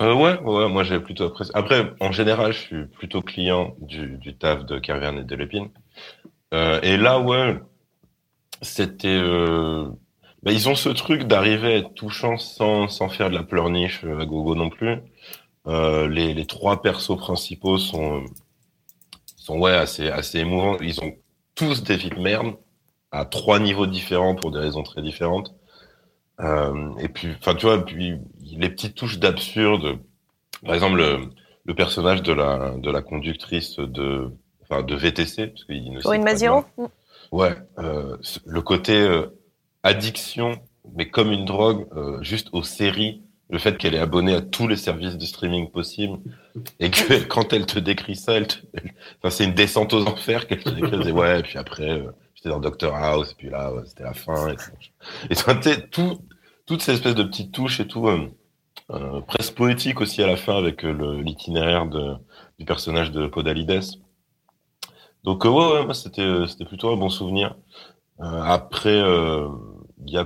[0.00, 1.52] Euh, ouais, ouais, moi j'ai plutôt apprécié.
[1.56, 5.70] Après, en général, je suis plutôt client du, du taf de Carverne et de Lépine.
[6.54, 7.60] Euh, et là, ouais,
[8.62, 9.08] c'était.
[9.08, 9.88] Euh...
[10.42, 14.04] Bah, ils ont ce truc d'arriver à être touchant sans, sans faire de la pleurniche
[14.04, 14.98] à gogo non plus.
[15.66, 18.24] Euh, les, les trois persos principaux sont,
[19.36, 20.76] sont ouais, assez, assez émouvants.
[20.80, 21.12] Ils ont
[21.56, 22.54] tous des vies de merde
[23.10, 25.54] à trois niveaux différents pour des raisons très différentes.
[26.40, 29.98] Euh, et puis, enfin, tu vois, puis les petites touches d'absurde.
[30.64, 31.18] Par exemple, le,
[31.64, 34.30] le, personnage de la de la conductrice de
[34.62, 36.64] enfin de VTC, parce qu'il ne Maziro.
[37.32, 39.26] Ouais, euh, le côté euh,
[39.82, 40.60] addiction,
[40.94, 41.86] mais comme une drogue,
[42.22, 43.22] juste aux séries.
[43.50, 46.18] Le fait qu'elle est abonnée à tous les services de streaming possibles
[46.80, 48.46] et que quand elle te décrit ça, elle
[49.22, 50.90] enfin, c'est une descente aux enfers qu'elle te décrit.
[50.92, 54.14] Elle dit, ouais, et puis après, euh, j'étais dans Doctor House, puis là, c'était la
[54.14, 54.48] fin.
[55.28, 56.20] Et, et tout,
[56.66, 58.28] toute cette espèce de petites touches et tout, euh,
[58.92, 63.82] euh, presque poétique aussi à la fin avec euh, l'itinéraire du personnage de Podalides.
[65.24, 67.56] Donc ouais, moi c'était plutôt un bon souvenir.
[68.20, 69.02] après,
[70.06, 70.24] il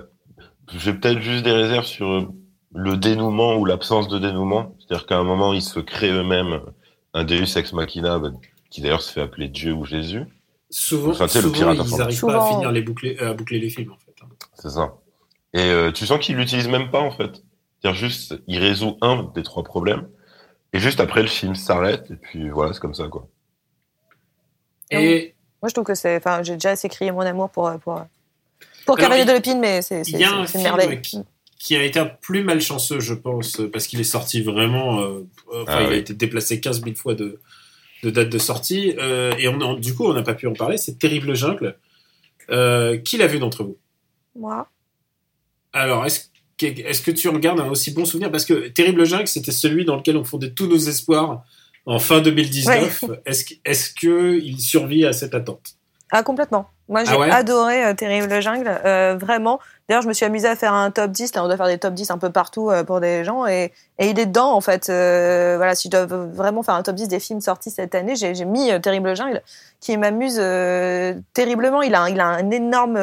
[0.74, 2.30] j'ai peut-être juste des réserves sur
[2.74, 4.74] le dénouement ou l'absence de dénouement.
[4.78, 6.60] C'est-à-dire qu'à un moment, ils se créent eux-mêmes
[7.14, 8.30] un Deus ex machina, bah,
[8.70, 10.26] qui d'ailleurs se fait appeler Dieu ou Jésus.
[10.72, 14.14] Souvent, souvent ils n'arrivent pas à finir les boucler, à boucler les films en fait.
[14.22, 14.28] Hein.
[14.54, 14.94] C'est ça.
[15.52, 17.42] Et euh, tu sens qu'il l'utilise même pas en fait.
[17.78, 20.08] C'est-à-dire juste, il résout un des trois problèmes,
[20.72, 23.28] et juste après le film s'arrête, et puis voilà, c'est comme ça quoi.
[24.90, 28.00] Et moi je trouve que c'est, enfin, j'ai déjà assez crié mon amour pour pour
[28.86, 31.02] pour Cavalier de l'épine, mais c'est c'est une merveille.
[31.58, 35.00] Qui, a été un plus malchanceux, je pense, parce qu'il est sorti vraiment.
[35.00, 37.40] Euh, enfin, ah il a été déplacé 15 000 fois de,
[38.02, 40.76] de date de sortie, euh, et on, du coup, on n'a pas pu en parler.
[40.76, 41.76] C'est Terrible Jungle.
[42.50, 43.78] Euh, qui l'a vu d'entre vous?
[44.34, 44.68] Moi.
[45.72, 48.30] Alors, est-ce est-ce que tu regardes un aussi bon souvenir?
[48.30, 51.44] Parce que Terrible Jungle, c'était celui dans lequel on fondait tous nos espoirs
[51.86, 53.04] en fin 2019.
[53.26, 55.74] Est-ce est-ce que il survit à cette attente?
[56.10, 56.68] Ah, complètement.
[56.92, 59.58] Moi, j'ai Ah ouais adoré euh, Terrible Jungle, euh, vraiment.
[59.88, 61.34] D'ailleurs, je me suis amusée à faire un top 10.
[61.34, 63.46] Là, on doit faire des top 10 un peu partout euh, pour des gens.
[63.46, 64.86] Et, et il est dedans, en fait.
[64.86, 68.34] Voilà, si je dois vraiment faire un top 10 des films sortis cette année, j'ai
[68.34, 69.42] j'ai mis Terrible Jungle,
[69.80, 70.36] qui m'amuse
[71.34, 71.82] terriblement.
[71.82, 72.98] Il a, un- il a un énorme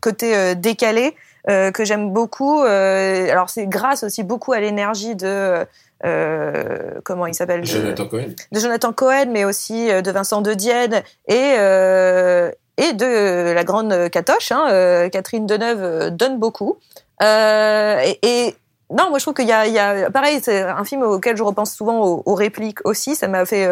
[0.00, 1.16] côté décalé
[1.48, 2.60] que j'aime beaucoup.
[2.62, 5.64] Alors, c'est grâce aussi beaucoup à l'énergie de...
[6.04, 8.26] euh, comment il s'appelle de- Jonathan Cohen.
[8.52, 14.10] de Jonathan Cohen, mais aussi de Vincent de Dienne et euh, et de la grande
[14.10, 16.76] Catoche, hein, euh, Catherine Deneuve euh, donne beaucoup.
[17.22, 18.56] Euh, et, et
[18.90, 21.74] non, moi je trouve qu'il y y a pareil, c'est un film auquel je repense
[21.74, 23.16] souvent aux, répliques aussi.
[23.16, 23.68] Ça m'a fait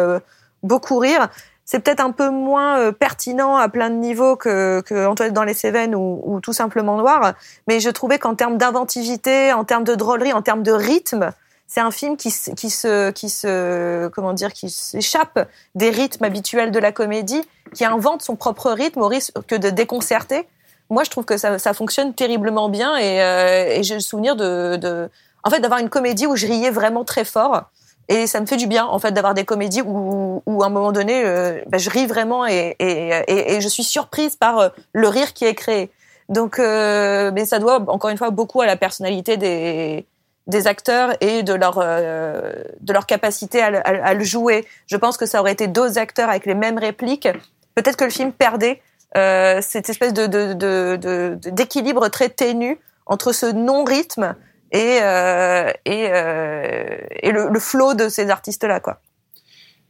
[0.61, 1.29] beaucoup rire.
[1.63, 5.53] C'est peut-être un peu moins pertinent à plein de niveaux que, que Antoine dans les
[5.53, 7.33] Cévennes ou, ou tout simplement Noir,
[7.67, 11.31] mais je trouvais qu'en termes d'inventivité, en termes de drôlerie, en termes de rythme,
[11.67, 16.71] c'est un film qui, qui se, qui se, comment dire, qui s'échappe des rythmes habituels
[16.71, 17.41] de la comédie,
[17.75, 20.47] qui invente son propre rythme au risque que de déconcerter.
[20.89, 24.35] Moi, je trouve que ça, ça fonctionne terriblement bien et, euh, et j'ai le souvenir
[24.35, 25.09] de, de
[25.43, 27.63] en fait, d'avoir une comédie où je riais vraiment très fort.
[28.07, 30.69] Et ça me fait du bien, en fait, d'avoir des comédies où, où à un
[30.69, 34.69] moment donné, euh, bah, je ris vraiment et, et, et, je suis surprise par euh,
[34.93, 35.89] le rire qui est créé.
[36.29, 40.05] Donc, euh, mais ça doit encore une fois beaucoup à la personnalité des,
[40.47, 44.65] des acteurs et de leur euh, de leur capacité à, à, à le jouer.
[44.87, 47.27] Je pense que ça aurait été d'autres acteurs avec les mêmes répliques.
[47.75, 48.81] Peut-être que le film perdait
[49.17, 54.35] euh, cette espèce de de- de- de- de- d'équilibre très ténu entre ce non-rythme
[54.71, 59.01] et euh, et, euh, et le, le flow de ces artistes-là, quoi.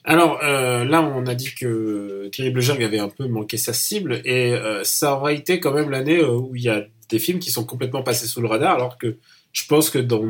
[0.04, 4.22] Alors euh, là, on a dit que Terrible Jungle avait un peu manqué sa cible
[4.26, 7.50] et euh, ça aurait été quand même l'année où il y a des films qui
[7.52, 9.18] sont complètement passés sous le radar, alors que
[9.52, 10.24] je pense que dans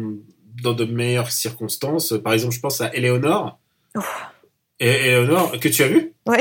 [0.63, 3.59] dans de meilleures circonstances, par exemple, je pense à Eleonore.
[4.79, 6.13] Et Eleonore, que tu as vu?
[6.27, 6.37] Oui.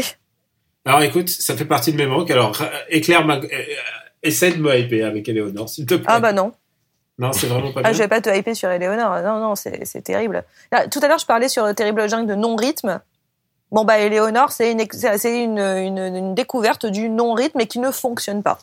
[0.84, 2.30] Alors écoute, ça fait partie de mes manques.
[2.30, 2.56] Alors
[2.88, 3.46] éclaire ma, euh,
[4.22, 6.06] essaie de me hyper avec Eleonore, s'il te plaît.
[6.08, 6.52] Ah bah non.
[7.18, 7.92] Non, c'est vraiment pas Ah, bien.
[7.92, 9.22] je vais pas te hyper sur Eleonore.
[9.22, 10.44] Non, non, c'est terrible.
[10.72, 13.00] Là, tout à l'heure, je parlais sur Terrible Jungle de non-rythme.
[13.70, 18.42] Bon, bah, Eleonore, c'est une, une, une, une découverte du non-rythme et qui ne fonctionne
[18.42, 18.58] pas.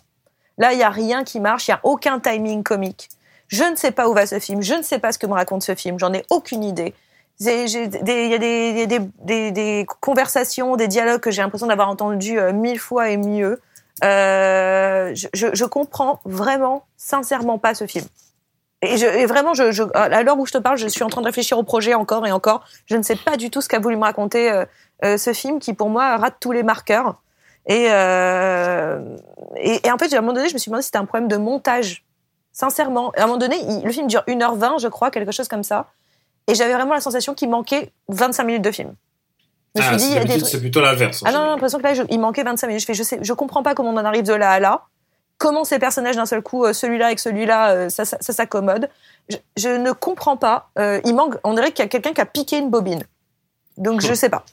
[0.57, 3.07] Là, il y a rien qui marche, il y a aucun timing comique.
[3.47, 5.33] Je ne sais pas où va ce film, je ne sais pas ce que me
[5.33, 6.93] raconte ce film, j'en ai aucune idée.
[7.43, 8.37] Il y a
[9.51, 13.59] des, conversations, des dialogues que j'ai l'impression d'avoir entendu euh, mille fois et mieux.
[14.03, 18.05] Je, je, comprends vraiment, sincèrement pas ce film.
[18.83, 19.53] Et, vraiment,
[19.93, 22.27] à l'heure où je te parle, je suis en train de réfléchir au projet encore
[22.27, 22.63] et encore.
[22.85, 24.65] Je ne sais pas du tout ce qu'a voulu me raconter euh,
[25.03, 27.21] euh, ce film qui, pour moi, rate tous les marqueurs.
[27.67, 30.97] Et, et, et en fait, à un moment donné, je me suis demandé si c'était
[30.97, 32.03] un problème de montage.
[32.53, 33.11] Sincèrement.
[33.11, 35.87] À un moment donné, le film dure 1h20, je crois, quelque chose comme ça.
[36.51, 38.93] Et j'avais vraiment la sensation qu'il manquait 25 minutes de film.
[39.75, 41.23] Je me Ah, suis dit, il y a des c'est plutôt l'inverse.
[41.23, 42.81] en Ah non, non, l'impression que là, je- il manquait 25 minutes.
[42.81, 44.83] Je fais, je sais, je comprends pas comment on en arrive de là à là.
[45.37, 48.89] Comment ces personnages d'un seul coup, euh, celui-là avec celui-là, euh, ça, ça, ça s'accommode.
[49.29, 50.69] Je, je ne comprends pas.
[50.77, 53.03] Euh, il manque, on dirait qu'il y a quelqu'un qui a piqué une bobine.
[53.77, 54.45] Donc je sais pas.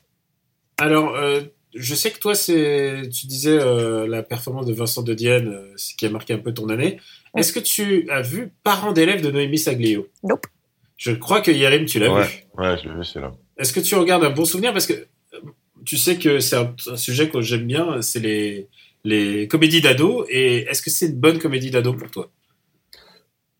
[0.78, 1.40] Alors, euh,
[1.74, 5.94] je sais que toi, c'est, tu disais euh, la performance de Vincent de Dienne, ce
[5.96, 7.00] qui a marqué un peu ton année.
[7.36, 10.06] Est-ce que tu as vu Parents d'élèves de Noémie Saglio?
[10.22, 10.46] Nope.
[10.98, 12.44] Je crois que Yerim, tu l'as Ouais, vu.
[12.58, 13.32] ouais, je l'ai vu, c'est là.
[13.56, 14.72] Est-ce que tu regardes un bon souvenir?
[14.72, 15.40] Parce que euh,
[15.86, 18.68] tu sais que c'est un, un sujet que j'aime bien, c'est les,
[19.04, 20.26] les comédies d'ado.
[20.28, 22.30] Et est-ce que c'est une bonne comédie d'ado pour toi?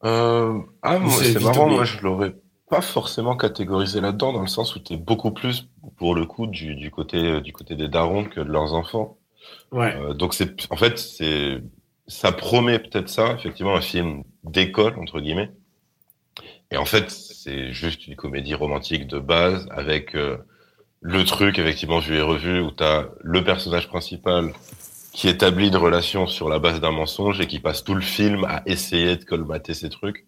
[0.04, 1.76] Euh, ah, c'est marrant, oublié?
[1.76, 2.34] moi, je l'aurais
[2.70, 6.74] pas forcément catégorisé là-dedans, dans le sens où t'es beaucoup plus, pour le coup, du,
[6.74, 9.16] du côté, du côté des darons que de leurs enfants.
[9.72, 9.94] Ouais.
[9.96, 11.62] Euh, donc c'est, en fait, c'est,
[12.08, 15.50] ça promet peut-être ça, effectivement, un film d'école, entre guillemets.
[16.70, 17.10] Et en fait,
[17.48, 20.36] c'est juste une comédie romantique de base avec euh,
[21.00, 24.52] le truc, effectivement, vu et revu, où t'as le personnage principal
[25.12, 28.44] qui établit une relation sur la base d'un mensonge et qui passe tout le film
[28.44, 30.26] à essayer de colmater ces trucs.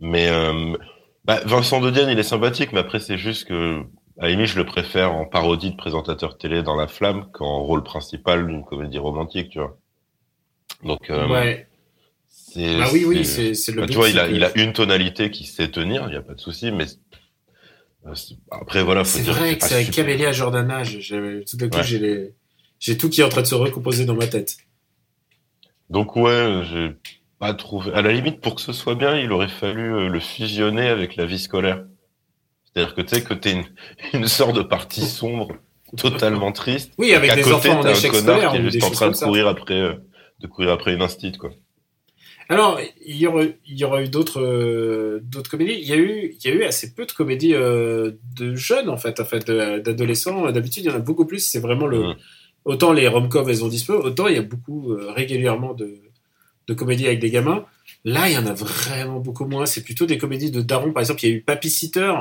[0.00, 0.76] Mais euh,
[1.24, 3.82] bah, Vincent de Dienne, il est sympathique, mais après c'est juste que
[4.18, 8.46] à je le préfère en parodie de présentateur télé dans La Flamme qu'en rôle principal
[8.46, 9.76] d'une comédie romantique, tu vois.
[10.82, 11.68] Donc euh, ouais.
[12.56, 15.30] Bah oui, oui, c'est, le bah, but, tu vois, il a il a une tonalité
[15.30, 19.24] qui sait tenir, il y a pas de souci, mais c'est- après voilà, faut C'est
[19.24, 20.82] vrai que c'est avec Camélia Jordana.
[20.84, 21.84] Tout d'un coup, Ouais.
[21.84, 22.34] j'ai les,
[22.78, 24.56] j'ai tout qui est en train de se recomposer dans ma tête.
[25.90, 26.92] Donc ouais, j'ai
[27.38, 27.92] pas trouvé.
[27.92, 31.16] À la limite, pour que ce soit bien, il aurait fallu euh, le fusionner avec
[31.16, 31.84] la vie scolaire.
[32.64, 33.64] C'est-à-dire que tu sais que t'es une,
[34.20, 35.48] une sorte de partie sombre,
[35.96, 36.92] totalement triste.
[36.98, 39.14] Oui, avec des côté, enfants en échec connard scolaire qui est juste en train de
[39.14, 39.26] ça.
[39.26, 39.94] courir après, euh,
[40.40, 41.50] de courir après une instite, quoi.
[42.48, 45.78] Alors, il y aura, il y aura eu d'autres euh, d'autres comédies.
[45.80, 48.88] Il y, a eu, il y a eu assez peu de comédies euh, de jeunes,
[48.88, 50.50] en fait, en fait d'adolescents.
[50.52, 51.40] D'habitude, il y en a beaucoup plus.
[51.40, 52.14] C'est vraiment le.
[52.64, 56.00] Autant les rom-coms, elles ont disparu, autant il y a beaucoup, euh, régulièrement, de,
[56.66, 57.64] de comédies avec des gamins.
[58.04, 59.66] Là, il y en a vraiment beaucoup moins.
[59.66, 60.92] C'est plutôt des comédies de daron.
[60.92, 62.12] Par exemple, il y a eu Papy Sitter,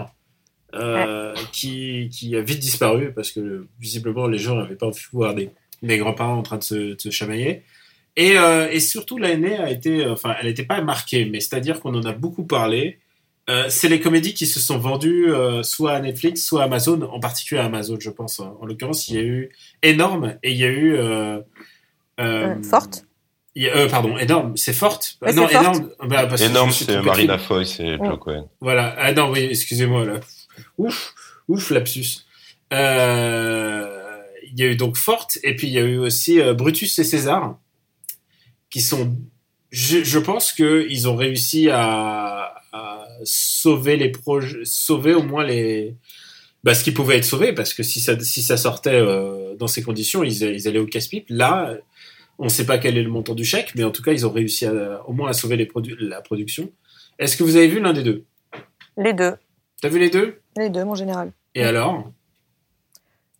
[0.75, 5.09] euh, qui, qui a vite disparu parce que visiblement les gens n'avaient pas envie de
[5.13, 5.49] voir des,
[5.81, 7.63] des grands-parents en train de se, de se chamailler.
[8.17, 11.93] Et, euh, et surtout, l'année a été, enfin, elle n'était pas marquée, mais c'est-à-dire qu'on
[11.95, 12.99] en a beaucoup parlé.
[13.49, 17.01] Euh, c'est les comédies qui se sont vendues euh, soit à Netflix, soit à Amazon,
[17.03, 18.39] en particulier à Amazon, je pense.
[18.39, 19.51] En, en l'occurrence, il y a eu
[19.83, 21.39] énorme et il y a eu euh,
[22.19, 23.05] Euh, Forte.
[23.53, 25.17] il y a- euh, pardon, énorme, c'est forte.
[25.21, 25.53] Ouais, non, forte.
[25.63, 25.89] énorme.
[26.07, 27.37] bah, parce Énorme, c'est Marina.
[27.37, 27.97] Foy, c'est.
[27.97, 28.49] Joe Cohen.
[28.61, 28.95] Voilà.
[28.97, 30.19] Ah non, oui, excusez-moi là.
[30.77, 31.13] Ouf,
[31.49, 32.25] ouf, lapsus.
[32.73, 34.01] Euh,
[34.53, 36.97] Il y a eu donc Forte, et puis il y a eu aussi euh, Brutus
[36.99, 37.57] et César,
[38.69, 39.15] qui sont.
[39.71, 45.43] Je, je pense que ils ont réussi à, à sauver les projets, sauver au moins
[45.43, 45.95] les.
[46.63, 49.67] Bah, ce qui pouvait être sauvé, parce que si ça, si ça sortait euh, dans
[49.67, 51.25] ces conditions, ils, ils allaient au casse-pipe.
[51.29, 51.77] Là,
[52.39, 54.25] on ne sait pas quel est le montant du chèque, mais en tout cas, ils
[54.25, 56.71] ont réussi à, au moins à sauver les produ- la production.
[57.19, 58.25] Est-ce que vous avez vu l'un des deux?
[58.97, 59.35] Les deux.
[59.81, 60.41] T'as vu les deux?
[60.57, 61.31] Les deux, mon général.
[61.53, 62.11] Et alors?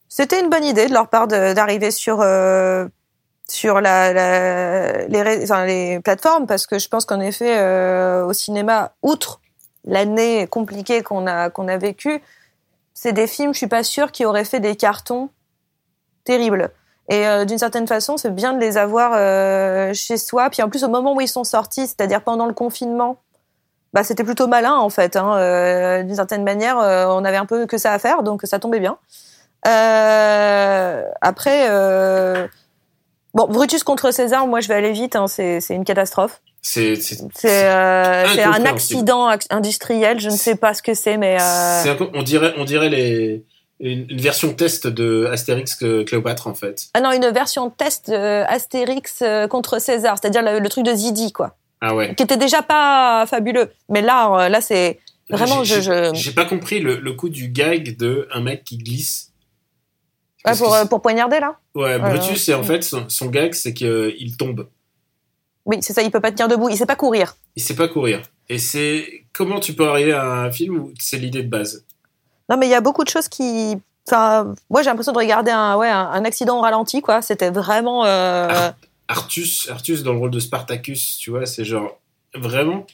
[0.08, 2.88] C'était une bonne idée de leur part d'arriver sur euh,
[3.48, 9.40] sur la, les, plateformes parce que je pense qu'en effet euh, au cinéma, outre
[9.86, 12.22] l'année compliquée qu'on a qu'on a vécue,
[12.94, 15.30] c'est des films, je suis pas sûre, qui auraient fait des cartons
[16.24, 16.72] terribles.
[17.08, 20.50] Et euh, d'une certaine façon, c'est bien de les avoir euh, chez soi.
[20.50, 23.18] Puis en plus, au moment où ils sont sortis, c'est-à-dire pendant le confinement,
[23.94, 25.16] bah, c'était plutôt malin en fait.
[25.16, 26.02] Hein.
[26.04, 28.98] D'une certaine manière, on avait un peu que ça à faire, donc ça tombait bien.
[31.22, 31.70] Après,
[33.36, 36.42] bon, Brutus contre César, moi je vais aller vite, hein, c'est une catastrophe.
[36.64, 36.96] C'est
[37.46, 41.84] euh, c'est un accident ac- industriel, je ne sais pas ce que c'est, mais euh,
[41.84, 43.46] c'est un peu- on dirait on dirait les
[43.80, 46.86] une, une version test de Astérix que Cléopâtre en fait.
[46.96, 50.94] ah non, une version test de Astérix euh, contre César, c'est-à-dire le, le truc de
[50.96, 52.16] Zidi, quoi, Ah ouais.
[52.16, 56.16] qui était déjà pas fabuleux, mais là, euh, là c'est vraiment, J'ai- je, j'ai- je...
[56.16, 59.32] J'ai pas compris le, le coup du gag de un mec qui glisse.
[60.46, 61.58] Ouais, pour euh, pour poignarder là.
[61.76, 61.98] ouais.
[62.00, 64.68] Brutus, c'est en fait son, son gag, c'est qu'il tombe.
[65.66, 67.36] Oui, c'est ça, il peut pas tenir debout, il sait pas courir.
[67.56, 68.22] Il sait pas courir.
[68.50, 71.84] Et c'est comment tu peux arriver à un film où c'est l'idée de base?
[72.50, 73.76] Non, mais il y a beaucoup de choses qui.
[74.08, 77.24] Enfin, moi, j'ai l'impression de regarder un, ouais, un, un accident au ralenti, quoi.
[77.24, 78.06] C'était vraiment.
[78.06, 78.70] euh.
[79.08, 82.00] Artus, Artus dans le rôle de Spartacus, tu vois, c'est genre
[82.36, 82.86] vraiment.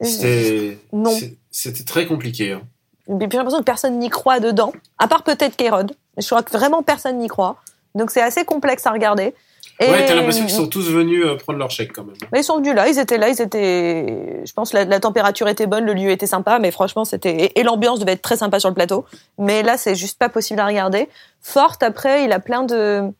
[0.00, 1.16] C'était Non.
[1.50, 2.52] C'était très compliqué.
[2.52, 2.62] hein.
[3.08, 5.92] J'ai l'impression que personne n'y croit dedans, à part peut-être Kérod.
[6.18, 7.56] Je crois que vraiment personne n'y croit.
[7.94, 9.34] Donc, c'est assez complexe à regarder.
[9.80, 9.90] Et...
[9.90, 12.16] Ouais, t'as l'impression qu'ils sont tous venus euh, prendre leur chèque quand même.
[12.32, 14.42] Mais ils sont venus là, ils étaient là, ils étaient.
[14.44, 17.62] Je pense la, la température était bonne, le lieu était sympa, mais franchement c'était et,
[17.62, 19.06] l'ambiance devait être très sympa sur le plateau.
[19.38, 21.08] Mais là c'est juste pas possible à regarder.
[21.40, 23.10] Forte après, il a plein de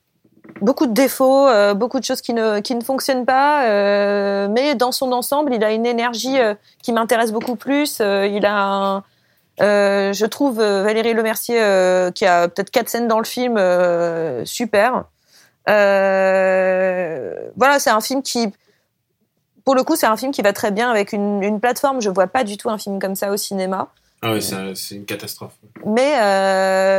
[0.60, 4.74] beaucoup de défauts, euh, beaucoup de choses qui ne qui ne fonctionnent pas, euh, mais
[4.74, 8.00] dans son ensemble, il a une énergie euh, qui m'intéresse beaucoup plus.
[8.00, 9.04] Il a un,
[9.62, 13.56] euh, je trouve euh, Valérie Lemercier euh, qui a peut-être quatre scènes dans le film
[13.58, 15.04] euh, super.
[17.56, 18.52] Voilà, c'est un film qui,
[19.64, 22.00] pour le coup, c'est un film qui va très bien avec une, une plateforme.
[22.00, 23.88] Je vois pas du tout un film comme ça au cinéma.
[24.24, 25.52] Ah ouais, c'est un- c'est une catastrophe.
[25.84, 26.14] Mais,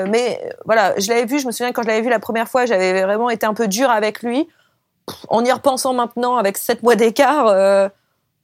[0.07, 1.39] mais voilà, je l'avais vu.
[1.39, 3.67] Je me souviens quand je l'avais vu la première fois, j'avais vraiment été un peu
[3.67, 4.47] dur avec lui.
[5.27, 7.89] En y repensant maintenant, avec sept mois d'écart,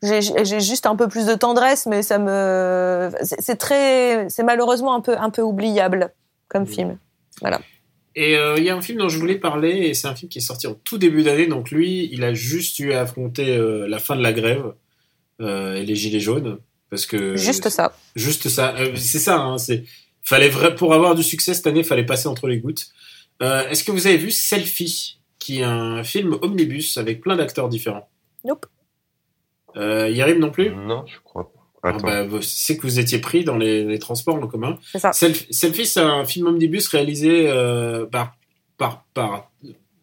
[0.01, 5.01] j'ai juste un peu plus de tendresse, mais ça me, c'est très, c'est malheureusement un
[5.01, 6.13] peu, un peu oubliable
[6.47, 6.97] comme film.
[8.15, 10.29] Et euh, il y a un film dont je voulais parler, et c'est un film
[10.29, 11.47] qui est sorti en tout début d'année.
[11.47, 14.73] Donc lui, il a juste eu à affronter euh, la fin de la grève
[15.41, 16.59] euh, et les gilets jaunes,
[16.89, 17.93] parce que Juste ça.
[18.15, 18.75] juste ça.
[18.95, 19.39] C'est ça.
[19.39, 19.83] Hein, c'est
[20.21, 22.87] fallait vrai pour avoir du succès cette année, fallait passer entre les gouttes.
[23.41, 28.09] Est-ce que vous avez vu Selfie, qui est un film omnibus avec plein d'acteurs différents?
[28.43, 28.65] Nope.
[29.77, 30.69] Euh, Yarim non plus.
[30.71, 31.59] Non, je crois pas.
[31.81, 32.07] Ah Attends.
[32.27, 34.77] bah, c'est que vous étiez pris dans les, les transports en commun.
[34.91, 35.11] C'est ça.
[35.11, 38.35] Self- Selfie, c'est un film omnibus réalisé euh, par,
[38.77, 39.49] par, par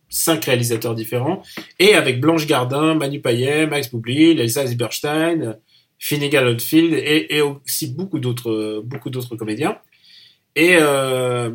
[0.08, 1.42] cinq réalisateurs différents
[1.78, 5.58] et avec Blanche Gardin, Manu Payet, Max Boublil, Elsa Zberstein,
[5.98, 9.76] Finnegan Oldfield et, et aussi beaucoup d'autres beaucoup d'autres comédiens.
[10.54, 11.50] Et, euh,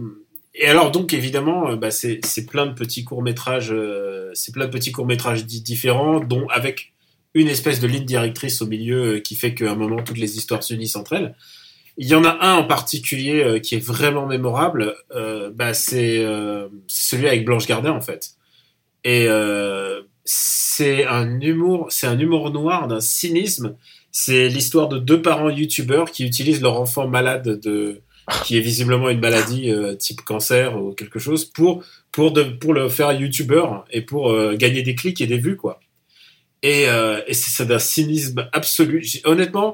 [0.54, 3.74] et alors donc évidemment, euh, bah, c'est c'est plein de petits courts métrages,
[4.36, 6.94] c'est plein de petits courts métrages différents, dont avec
[7.34, 10.38] une espèce de ligne directrice au milieu euh, qui fait qu'à un moment toutes les
[10.38, 11.36] histoires s'unissent entre elles.
[11.98, 16.26] Il y en a un en particulier euh, qui est vraiment mémorable, euh, bah, c'est
[16.88, 18.32] celui avec Blanche Gardin en fait.
[19.04, 19.28] Et
[20.24, 23.76] c'est un humour, c'est un humour noir, d'un cynisme.
[24.12, 28.02] C'est l'histoire de deux parents youtubeurs qui utilisent leur enfant malade de,
[28.46, 32.90] qui est visiblement une maladie type cancer ou quelque chose pour pour de, pour le
[32.90, 35.80] faire youtubeur et pour gagner des clics et des vues quoi.
[36.64, 39.06] Et, euh, et c'est d'un cynisme absolu.
[39.24, 39.74] Honnêtement,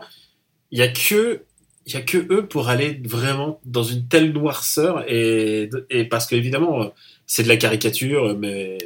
[0.71, 1.41] il y a que
[1.85, 6.27] il y a que eux pour aller vraiment dans une telle noirceur et, et parce
[6.27, 6.91] qu'évidemment
[7.25, 8.77] c'est de la caricature mais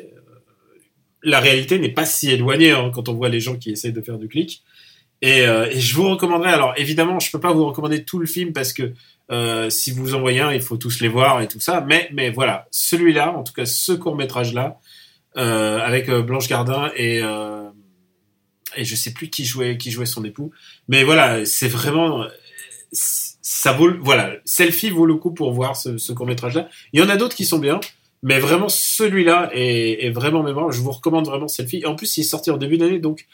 [1.23, 4.01] la réalité n'est pas si éloignée hein, quand on voit les gens qui essayent de
[4.01, 4.63] faire du clic.
[5.21, 6.51] Et, euh, et, je vous recommanderais.
[6.51, 8.93] Alors évidemment, je peux pas vous recommander tout le film parce que
[9.31, 11.85] euh, si vous en voyez un, il faut tous les voir et tout ça.
[11.87, 14.79] Mais mais voilà, celui-là, en tout cas ce court métrage là,
[15.37, 17.69] euh, avec euh, Blanche Gardin et euh,
[18.75, 20.51] et je sais plus qui jouait qui jouait son époux.
[20.87, 22.25] Mais voilà, c'est vraiment
[22.91, 26.69] ça vaut voilà, Selfie vaut le coup pour voir ce, ce court métrage là.
[26.93, 27.79] Il y en a d'autres qui sont bien.
[28.23, 30.73] Mais vraiment, celui-là est, est, vraiment mémorable.
[30.73, 31.85] Je vous recommande vraiment Selfie.
[31.87, 33.25] En plus, il est sorti en début d'année, donc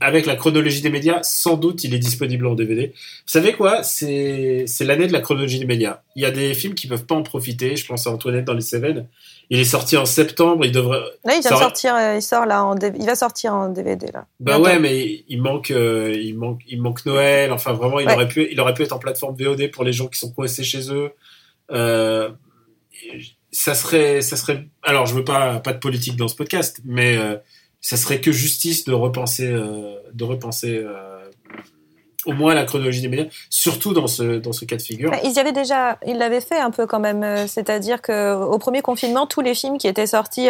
[0.00, 2.88] avec la chronologie des médias, sans doute, il est disponible en DVD.
[2.88, 3.82] Vous savez quoi?
[3.82, 6.00] C'est l'année de la chronologie des médias.
[6.16, 7.76] Il y a des films qui peuvent pas en profiter.
[7.76, 9.08] Je pense à Antoinette dans les Cévennes.
[9.48, 10.66] Il est sorti en septembre.
[10.66, 11.00] Il devrait.
[11.24, 11.94] Là, il vient de sortir.
[11.94, 12.62] Euh, il sort là.
[12.62, 14.26] En Il va sortir en DVD là.
[14.40, 17.52] Bah ouais, mais il manque, euh, il manque, il manque Noël.
[17.52, 20.08] Enfin, vraiment, il aurait pu, il aurait pu être en plateforme VOD pour les gens
[20.08, 21.10] qui sont coincés chez eux.
[21.70, 22.30] Euh,
[23.56, 24.66] ça serait, ça serait.
[24.82, 27.36] Alors, je veux pas pas de politique dans ce podcast, mais euh,
[27.80, 31.24] ça serait que justice de repenser, euh, de repenser euh,
[32.26, 35.10] au moins la chronologie des médias, surtout dans ce dans ce cas de figure.
[35.24, 37.48] Ils y avaient déjà, ils l'avaient fait un peu quand même.
[37.48, 40.48] C'est-à-dire que au premier confinement, tous les films qui étaient sortis.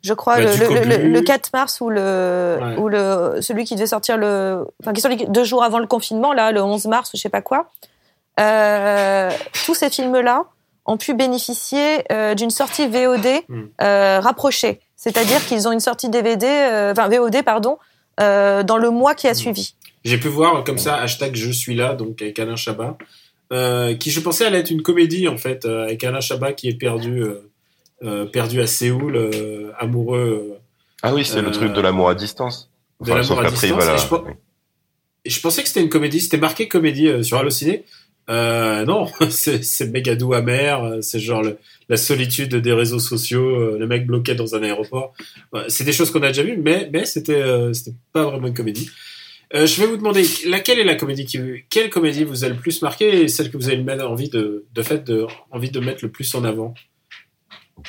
[0.00, 4.16] je crois bah, le, le, 4 mars ou le ou le celui qui devait sortir
[4.16, 7.22] le enfin qui sorti deux jours avant le confinement là le 11 mars ou je
[7.22, 7.68] sais pas quoi
[9.66, 10.46] tous ces films là
[10.88, 13.62] ont pu bénéficier euh, d'une sortie VOD hmm.
[13.82, 14.80] euh, rapprochée.
[14.96, 17.78] C'est-à-dire qu'ils ont une sortie DVD, euh, enfin VOD, pardon,
[18.20, 19.34] euh, dans le mois qui a hmm.
[19.34, 19.74] suivi.
[20.04, 22.96] J'ai pu voir comme ça, hashtag je suis là, donc avec Alain Chabat,
[24.00, 27.24] qui je pensais allait être une comédie en fait, avec Alain Chabat qui est perdu,
[28.32, 29.30] perdu à Séoul,
[29.78, 30.56] amoureux.
[31.02, 32.70] ah oui, c'est le truc de l'amour à distance.
[33.00, 33.84] de l'amour à distance.
[35.24, 37.84] et, je, pensais que c'était une comédie, c'était marqué comédie sur Allociné.
[38.30, 41.42] Euh, non, c'est méga doux amer, c'est genre
[41.88, 45.14] la solitude des réseaux sociaux, euh, le mec bloqué dans un aéroport.
[45.68, 47.72] c'est des choses qu'on a déjà vues, mais, mais c'était euh,
[48.12, 48.90] pas vraiment une comédie.
[49.54, 51.38] Euh, je vais vous demander laquelle est la comédie qui
[51.70, 54.82] quelle comédie vous a le plus marqué et celle que vous avez envie de de
[54.82, 55.10] fait
[55.50, 56.74] envie de mettre le plus en avant?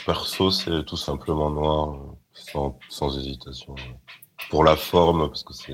[0.05, 2.15] Perso, c'est tout simplement noir,
[2.89, 3.75] sans, hésitation.
[4.49, 5.73] Pour la forme, parce que c'est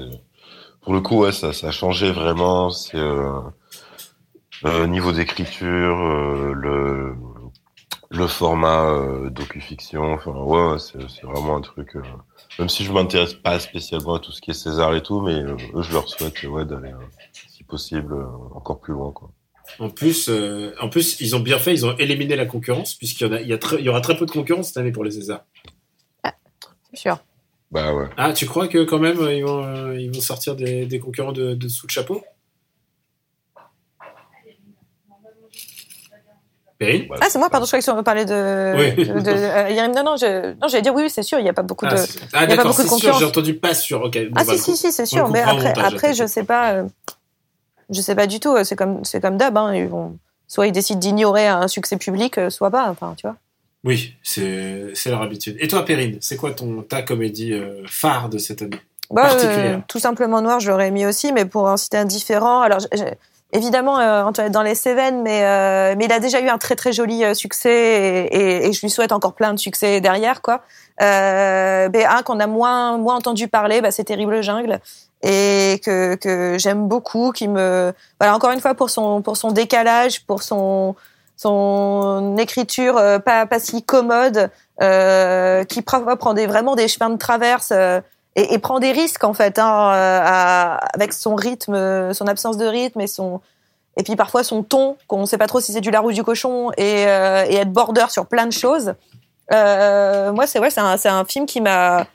[0.82, 2.70] pour le coup, ça, a changé vraiment.
[2.70, 3.42] C'est euh,
[4.64, 7.16] niveau d'écriture, euh, le
[8.12, 11.96] le format euh, docu-fiction, enfin ouais, c'est vraiment un truc.
[11.96, 12.02] Euh,
[12.60, 15.42] même si je m'intéresse pas spécialement à tout ce qui est César et tout, mais
[15.42, 16.94] eux, je leur souhaite ouais d'aller
[17.34, 18.16] si possible
[18.54, 19.32] encore plus loin quoi.
[19.80, 20.30] En plus,
[20.80, 23.42] en plus, ils ont bien fait, ils ont éliminé la concurrence puisqu'il y en a,
[23.42, 25.44] il y, a il y aura très peu de concurrence cette année pour les Césars.
[26.24, 26.36] Ah,
[26.92, 27.18] c'est sûr.
[27.72, 28.06] Bah ouais.
[28.16, 31.56] Ah, tu crois que quand même ils vont, ils vont sortir des, des concurrents de,
[31.56, 32.24] de sous le chapeau
[36.82, 38.74] Ah, c'est moi, pardon, je croyais qu'on parlait de.
[38.78, 39.06] Oui.
[39.06, 41.50] de, de euh, non, non, je, non, j'allais dire oui, oui, c'est sûr, il n'y
[41.50, 41.96] a pas beaucoup de.
[42.34, 43.20] Ah, il y a pas beaucoup de concurrence.
[43.20, 44.02] J'ai entendu pas sûr.
[44.04, 44.20] Ok.
[44.36, 45.30] ah, si, si, si, c'est sûr.
[45.30, 46.74] Mais après, après, je sais pas.
[46.74, 46.84] Euh,
[47.90, 48.62] je sais pas du tout.
[48.64, 49.58] C'est comme, c'est comme d'hab.
[49.58, 50.18] Hein, ils vont,
[50.48, 52.90] soit ils décident d'ignorer un succès public, euh, soit pas.
[52.90, 53.38] Enfin, tu vois.
[53.86, 55.56] Oui, c'est, c'est leur habitude.
[55.60, 57.54] Et toi, Perrine, c'est quoi ton ta comédie
[57.86, 58.80] phare de cette année
[59.12, 59.30] bah,
[59.88, 62.62] Tout simplement noir, je l'aurais mis aussi, mais pour un citer un différent.
[62.62, 62.80] Alors,
[63.52, 66.92] évidemment euh, dans les Cévennes, mais euh, mais il a déjà eu un très très
[66.92, 70.62] joli euh, succès et, et, je lui souhaite encore plein de succès derrière quoi.
[71.02, 74.80] Euh, ben, un qu'on a moins moins entendu parler, bah, c'est Terrible Jungle
[75.24, 79.52] et que que j'aime beaucoup, qui me voilà encore une fois pour son pour son
[79.52, 80.96] décalage, pour son
[81.38, 87.72] son écriture euh, pas pas si commode, qui prend des, vraiment des chemins de traverse
[88.36, 92.66] et, et, prend des risques en fait hein, à, avec son rythme, son absence de
[92.66, 93.42] rythme et son
[93.98, 96.12] et puis parfois son ton qu'on ne sait pas trop si c'est du lard ou
[96.12, 98.94] du cochon et, euh, et être border sur plein de choses.
[99.54, 102.08] Euh, moi c'est ouais c'est un, un film qui m'a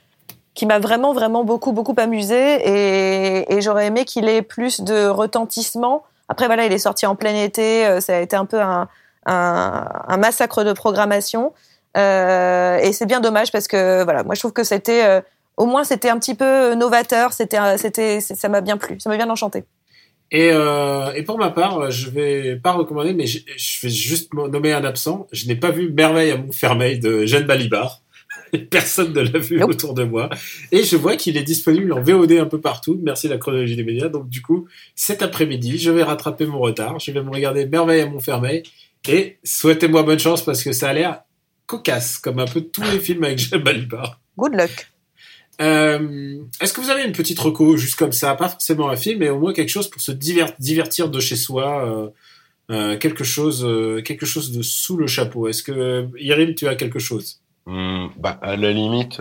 [0.55, 5.07] qui m'a vraiment vraiment beaucoup beaucoup amusé et, et j'aurais aimé qu'il ait plus de
[5.07, 6.03] retentissement.
[6.29, 8.89] Après voilà il est sorti en plein été, euh, ça a été un peu un,
[9.27, 11.53] un, un massacre de programmation
[11.97, 15.21] euh, et c'est bien dommage parce que voilà moi je trouve que c'était euh,
[15.61, 19.19] au moins c'était un petit peu novateur, c'était, c'était, ça m'a bien plu, ça m'a
[19.19, 19.65] bien enchanté.
[20.31, 23.41] Et, euh, et pour ma part, je vais pas recommander, mais je,
[23.83, 25.27] vais juste nommer un absent.
[25.33, 28.01] Je n'ai pas vu Merveille à Montfermeil de Jeanne Balibar.
[28.71, 29.73] Personne ne l'a vu Nope.
[29.73, 30.31] autour de moi.
[30.73, 32.99] Et je vois qu'il est disponible en VOD un peu partout.
[33.03, 34.09] Merci la chronologie des médias.
[34.09, 36.99] Donc du coup, cet après-midi, je vais rattraper mon retard.
[37.01, 38.63] Je vais me regarder Merveille à Montfermeil.
[39.09, 41.23] Et souhaitez-moi bonne chance parce que ça a l'air
[41.67, 44.21] cocasse, comme un peu tous les films avec Jean Balibar.
[44.39, 44.91] Good luck.
[45.61, 49.19] Euh, Est-ce que vous avez une petite reco, juste comme ça, pas forcément un film,
[49.21, 52.09] mais au moins quelque chose pour se diver- divertir de chez soi, euh,
[52.71, 53.67] euh, quelque chose,
[54.05, 55.49] quelque chose de sous le chapeau?
[55.49, 57.43] Est-ce que Yerim, tu as quelque chose?
[57.67, 59.21] Hum, bah, à la limite,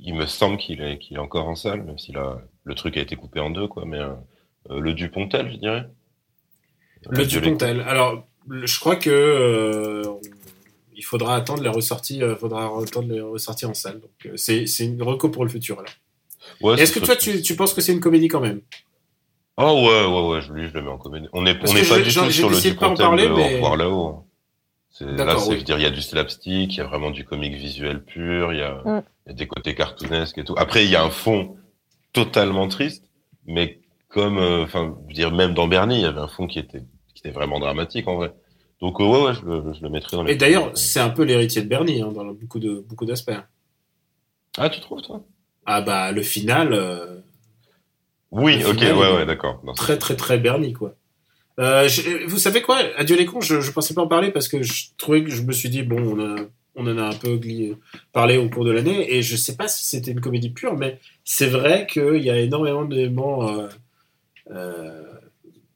[0.00, 2.96] il me semble qu'il est, qu'il est encore en salle, même si là, le truc
[2.96, 3.84] a été coupé en deux, quoi.
[3.86, 4.00] Mais
[4.68, 5.88] le Dupontel, je dirais.
[7.10, 7.80] Le Dupontel.
[7.82, 10.02] Alors, je crois que
[10.98, 14.00] il faudra attendre les ressorties, euh, faudra attendre les ressorties en salle.
[14.00, 15.76] Donc, euh, c'est c'est une reco pour le futur.
[15.80, 15.88] Là.
[16.60, 18.60] Ouais, Est-ce ce que toi, tu, tu penses que c'est une comédie quand même?
[19.56, 21.28] Oh ouais, ouais, ouais, je, lui, je le mets en comédie.
[21.32, 23.06] On n'est Parce on que n'est pas du tout sur le de pas en Dupontel
[23.06, 24.24] parler, de mais- Au revoir là-haut.
[24.90, 25.62] C'est- Là, c'est, oui.
[25.64, 28.58] dire, il y a du slapstick, il y a vraiment du comique visuel pur, il
[28.58, 29.02] y a, Mm.
[29.26, 30.54] il y a des côtés cartoonesques et tout.
[30.58, 31.56] Après, il y a un fond
[32.12, 33.04] totalement triste,
[33.46, 36.82] mais comme, euh, enfin, dire, même dans Bernie, il y avait un fond qui était,
[37.14, 38.32] qui était vraiment dramatique en vrai.
[38.80, 40.32] Donc, euh, ouais, ouais, je le, je le mettrais dans les.
[40.32, 43.32] Et d'ailleurs, c'est un peu l'héritier de Bernie hein, dans beaucoup de beaucoup d'aspects.
[44.56, 45.24] Ah, tu trouves, toi?
[45.66, 47.20] Ah bah le final, euh,
[48.30, 49.62] Oui, Le ok, final, ouais, ouais, d'accord.
[49.76, 50.94] Très très très Bernie quoi.
[51.60, 52.78] Euh, je- vous savez quoi?
[52.96, 55.42] Adieu les cons, je, je pensais pas en parler parce que je trouvais que je
[55.42, 56.36] me suis dit bon, on, a,
[56.76, 57.38] on en a un peu
[58.12, 61.00] parlé au cours de l'année et je sais pas si c'était une comédie pure, mais
[61.24, 63.68] c'est vrai qu'il y a énormément d'éléments euh,
[64.52, 65.02] euh,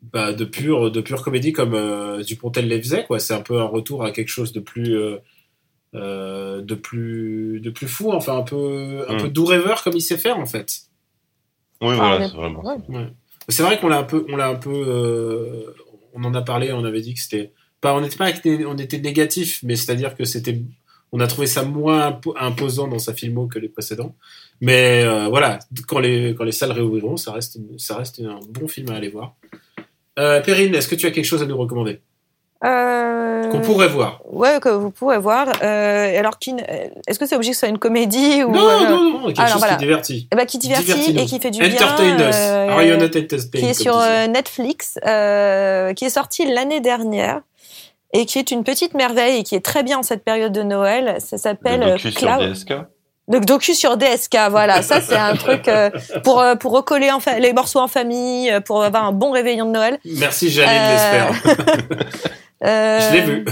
[0.02, 3.18] bah, de pure de pure comédie comme euh, Dupontel les faisait quoi.
[3.18, 5.18] C'est un peu un retour à quelque chose de plus euh,
[5.94, 9.20] euh, de plus de plus fou, enfin un peu un Mm.
[9.22, 10.82] peu doux rêveur comme il sait faire en fait.
[11.80, 12.64] Oui, Ah, voilà, c'est vraiment.
[12.64, 13.08] ouais.
[13.48, 15.74] C'est vrai qu'on l'a un peu, on l'a un peu, euh,
[16.14, 18.30] on en a parlé, on avait dit que c'était pas, on n'était pas,
[18.68, 20.62] on était négatif, mais c'est-à-dire que c'était,
[21.10, 24.14] on a trouvé ça moins impo- imposant dans sa filmo que les précédents.
[24.60, 28.68] Mais euh, voilà, quand les quand les salles réouvriront, ça reste, ça reste un bon
[28.68, 29.34] film à aller voir.
[30.18, 32.00] Euh, Perrine, est-ce que tu as quelque chose à nous recommander
[32.64, 33.48] Euh...
[33.48, 35.48] qu'on pourrait voir Ouais, que vous pourrez voir.
[35.62, 36.54] Euh, alors, qui...
[37.08, 39.38] est-ce que c'est obligé que ce soit une comédie ou Non, euh, non, non, quelque
[39.40, 39.74] alors, chose voilà.
[39.76, 40.28] qui divertit.
[40.32, 41.70] eh ben, qui divertit et qui fait du bien.
[41.72, 42.34] Entertain us.
[42.36, 46.80] euh, Are you not entertained, qui est sur euh, Netflix, euh, qui est sorti l'année
[46.80, 47.40] dernière
[48.12, 50.62] et qui est une petite merveille et qui est très bien en cette période de
[50.62, 51.16] Noël.
[51.18, 52.52] Ça s'appelle Le docu sur Cloud.
[52.52, 52.72] DSK.
[53.28, 54.82] Le docu sur DSK, voilà.
[54.82, 55.90] Ça, c'est un truc euh,
[56.24, 59.30] pour euh, pour recoller en fa- les morceaux en famille, euh, pour avoir un bon
[59.30, 59.98] réveillon de Noël.
[60.04, 62.06] Merci Janine l'espère.
[62.64, 63.44] Euh, Je l'ai vu.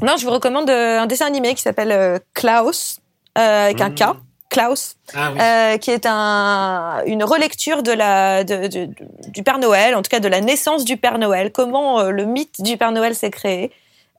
[0.00, 2.98] Non, je vous recommande un dessin animé qui s'appelle Klaus
[3.34, 4.00] avec un K.
[4.00, 4.14] Mhm.
[4.48, 5.38] Klaus, Ah oui.
[5.42, 8.88] euh, qui est un, une relecture de la, de, de-
[9.28, 12.24] du Père Noël, en tout cas de la naissance du Père Noël, comment euh, le
[12.24, 13.70] mythe du Père Noël s'est créé.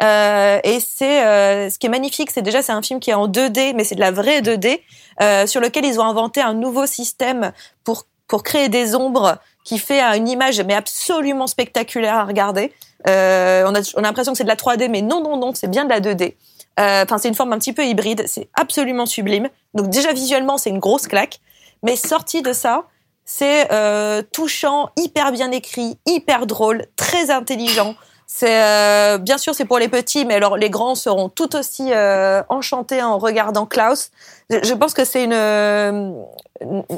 [0.02, 3.16] Euh, et c'est euh, ce qui est magnifique, c'est déjà c'est un film qui est
[3.16, 4.80] en 2D, mais c'est de la vraie 2D,
[5.22, 7.52] euh, sur lequel ils ont inventé un nouveau système
[7.84, 12.72] pour pour créer des ombres qui fait une image mais absolument spectaculaire à regarder.
[13.08, 15.54] Euh, on a on a l'impression que c'est de la 3D, mais non non non,
[15.54, 16.36] c'est bien de la 2D.
[16.80, 18.24] Euh, Enfin, c'est une forme un petit peu hybride.
[18.28, 19.50] C'est absolument sublime.
[19.74, 21.40] Donc déjà visuellement, c'est une grosse claque.
[21.84, 22.86] Mais sorti de ça,
[23.26, 27.96] c'est euh, touchant, hyper bien écrit, hyper drôle, très intelligent.
[28.32, 31.92] C'est euh, bien sûr c'est pour les petits, mais alors les grands seront tout aussi
[31.92, 34.12] euh, enchantés en regardant Klaus.
[34.52, 36.12] Je, pense que c'est une euh,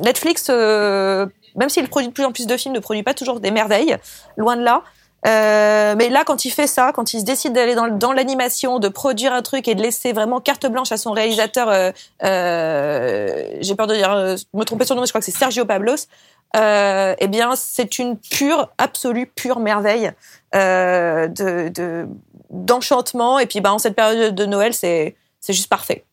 [0.04, 1.26] Netflix, euh,
[1.56, 3.96] même s'il produit de plus en plus de films, ne produit pas toujours des merveilles,
[4.36, 4.84] loin de là.
[5.28, 8.88] Euh, mais là, quand il fait ça, quand il se décide d'aller dans, l'animation, de
[8.88, 11.92] produire un truc et de laisser vraiment carte blanche à son réalisateur, euh,
[12.24, 15.38] euh, j'ai peur de dire, euh, me tromper son nom, mais je crois que c'est
[15.38, 16.08] Sergio Pablos.
[16.56, 20.12] Eh bien, c'est une pure, absolue, pure merveille
[20.54, 22.08] de de-
[22.50, 23.40] d'enchantement.
[23.40, 26.04] et puis, bah, en cette période de Noël, c'est c'est juste parfait.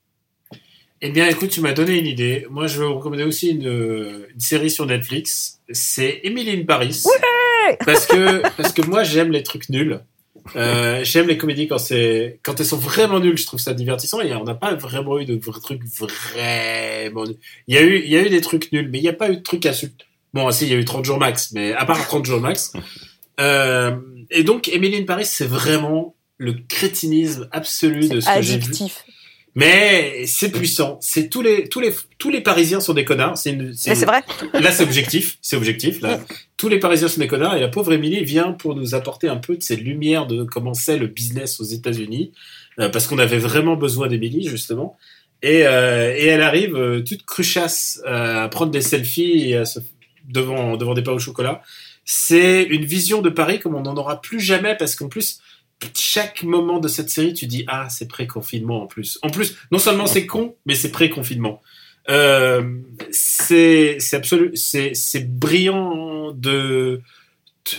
[1.01, 2.47] Eh bien, écoute, tu m'as donné une idée.
[2.51, 5.61] Moi, je vais vous recommander aussi une, une série sur Netflix.
[5.71, 7.05] C'est Emily in Paris.
[7.85, 10.01] parce que parce que moi, j'aime les trucs nuls.
[10.57, 13.39] Euh, j'aime les comédies quand c'est quand elles sont vraiment nulles.
[13.39, 14.21] Je trouve ça divertissant.
[14.21, 17.37] Et on n'a pas vraiment eu de vrais trucs vraiment nuls.
[17.69, 19.15] Il y a eu il y a eu des trucs nuls, mais il n'y a
[19.15, 19.93] pas eu de trucs à su.
[20.35, 22.73] Bon, si, il y a eu 30 jours max, mais à part 30 jours max.
[23.41, 23.97] Euh,
[24.31, 28.73] et donc, Emily in Paris, c'est vraiment le crétinisme absolu de ce que j'ai vu.
[29.59, 30.99] Mais c'est puissant.
[31.01, 33.37] C'est tous les tous les tous les Parisiens sont des connards.
[33.37, 33.63] C'est une.
[33.63, 34.23] Mais une- c'est vrai.
[34.55, 35.37] Là, c'est objectif.
[35.43, 36.01] C'est objectif.
[36.01, 36.21] Là,
[36.57, 37.57] tous les Parisiens sont des connards.
[37.57, 40.75] Et la pauvre Émilie vient pour nous apporter un peu de ces lumières de comment
[40.75, 42.31] c'est le business aux États-Unis,
[42.79, 44.97] euh, parce qu'on avait vraiment besoin d'Émilie justement.
[45.43, 49.81] Et, euh, et elle arrive euh, toute cruchasse à prendre des selfies et à se,
[50.29, 51.63] devant devant des pains au chocolat.
[52.05, 55.41] C'est une vision de Paris comme on n'en aura plus jamais, parce qu'en plus
[55.95, 59.19] chaque moment de cette série, tu dis ah c'est pré-confinement en plus.
[59.23, 61.63] En plus, non seulement c'est con, mais c'est pré-confinement.
[62.11, 62.63] Euh,
[63.11, 67.03] c'est absolu, c'est brillant de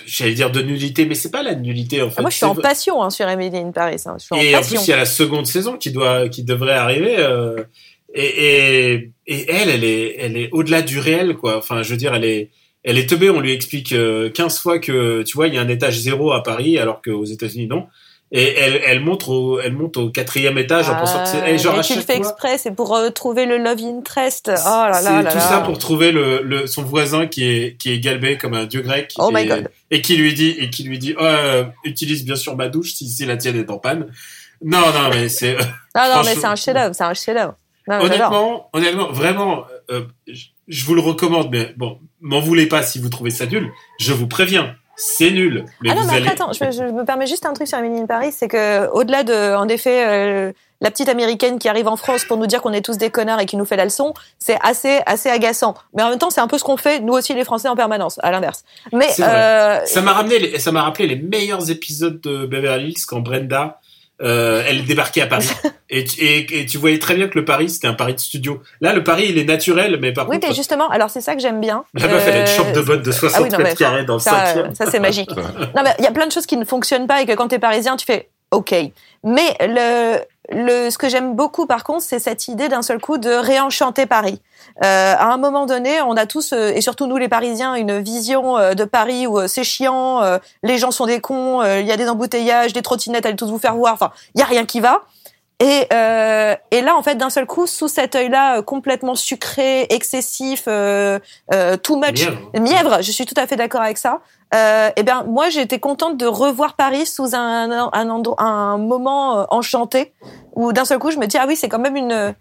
[0.05, 2.15] j'allais dire de nullité, mais c'est pas la nullité en fait.
[2.17, 4.01] Ah, moi, je suis en passion hein, sur Emily in Paris.
[4.05, 4.15] Hein.
[4.19, 6.43] Je suis en et en plus, il y a la seconde saison qui doit, qui
[6.43, 7.15] devrait arriver.
[7.17, 7.63] euh,
[8.13, 11.57] et, et, et elle, elle est, elle est au-delà du réel, quoi.
[11.57, 12.49] Enfin, je veux dire, elle est,
[12.83, 13.29] elle est teubée.
[13.29, 16.31] On lui explique euh, 15 fois que, tu vois, il y a un étage zéro
[16.31, 17.87] à Paris, alors qu'aux États-Unis, non.
[18.31, 21.49] Et elle, elle monte au, elle monte au quatrième étage en pensant que c'est, Ah,
[21.49, 24.51] et genre à tu le fais exprès, c'est pour euh, trouver le love interest.
[24.53, 25.41] Oh là là c'est tout là.
[25.41, 28.81] ça pour trouver le, le, son voisin qui est, qui est galbé comme un dieu
[28.81, 29.15] grec.
[29.17, 29.71] Oh et, my God.
[29.89, 32.93] Et qui lui dit, et qui lui dit, oh, euh, utilise bien sûr ma douche
[32.93, 34.11] si, si la tienne est en panne.
[34.63, 35.57] Non, non, mais c'est,
[35.95, 37.55] Ah non, mais c'est un chef-d'œuvre, c'est un chef-d'œuvre.
[37.87, 40.03] Non, honnêtement, honnêtement, vraiment, euh,
[40.69, 43.69] je, vous le recommande, mais bon, m'en voulez pas si vous trouvez ça nul.
[43.99, 45.65] Je vous préviens, c'est nul.
[45.81, 46.27] Mais ah non, mais allez.
[46.29, 49.23] attends, je, je me permets juste un truc sur Emily in Paris, c'est que au-delà
[49.23, 50.51] de, en effet, euh,
[50.81, 53.41] la petite américaine qui arrive en France pour nous dire qu'on est tous des connards
[53.41, 55.73] et qui nous fait la leçon, c'est assez, assez agaçant.
[55.93, 57.75] Mais en même temps, c'est un peu ce qu'on fait, nous aussi les Français en
[57.75, 58.63] permanence, à l'inverse.
[58.93, 63.05] Mais euh, Ça m'a ramené, les- ça m'a rappelé les meilleurs épisodes de Beverly Hills
[63.07, 63.81] quand Brenda,
[64.21, 65.49] euh, elle débarquait à Paris.
[65.89, 68.19] et, tu- et, et tu voyais très bien que le Paris, c'était un Paris de
[68.19, 68.61] studio.
[68.81, 71.35] Là, le Paris, il est naturel, mais par oui, contre, mais justement, alors c'est ça
[71.35, 71.83] que j'aime bien.
[71.93, 73.77] la meuf, elle a une Euh, chambre de bonne de 60 ah oui, non, mètres
[73.79, 74.75] carrés dans le ça, cinquième.
[74.75, 75.31] ça c'est magique.
[75.75, 77.47] Non, mais il y a plein de choses qui ne fonctionnent pas et que quand
[77.47, 78.73] t'es parisien, tu fais OK.
[79.23, 80.17] Mais le,
[80.51, 84.05] le, ce que j'aime beaucoup, par contre, c'est cette idée d'un seul coup de réenchanter
[84.05, 84.41] Paris.
[84.83, 87.99] Euh, à un moment donné, on a tous, euh, et surtout nous les Parisiens, une
[87.99, 90.21] vision euh, de Paris où euh, c'est chiant,
[90.63, 93.59] les gens sont des cons, il y a des embouteillages, des trottinettes, allez tous vous
[93.59, 93.93] faire voir.
[93.93, 95.03] Enfin, il y a rien qui va.
[95.61, 99.87] Et, euh, et là, en fait, d'un seul coup, sous cet œil-là euh, complètement sucré,
[99.89, 101.19] excessif, euh,
[101.53, 102.59] euh, too much, Mièvre.
[102.61, 104.21] mièvre, je suis tout à fait d'accord avec ça.
[104.55, 109.39] Euh, eh bien, moi, été contente de revoir Paris sous un, un, endroit, un moment
[109.39, 110.13] euh, enchanté,
[110.53, 112.33] où d'un seul coup, je me dis, ah oui, c'est quand même une...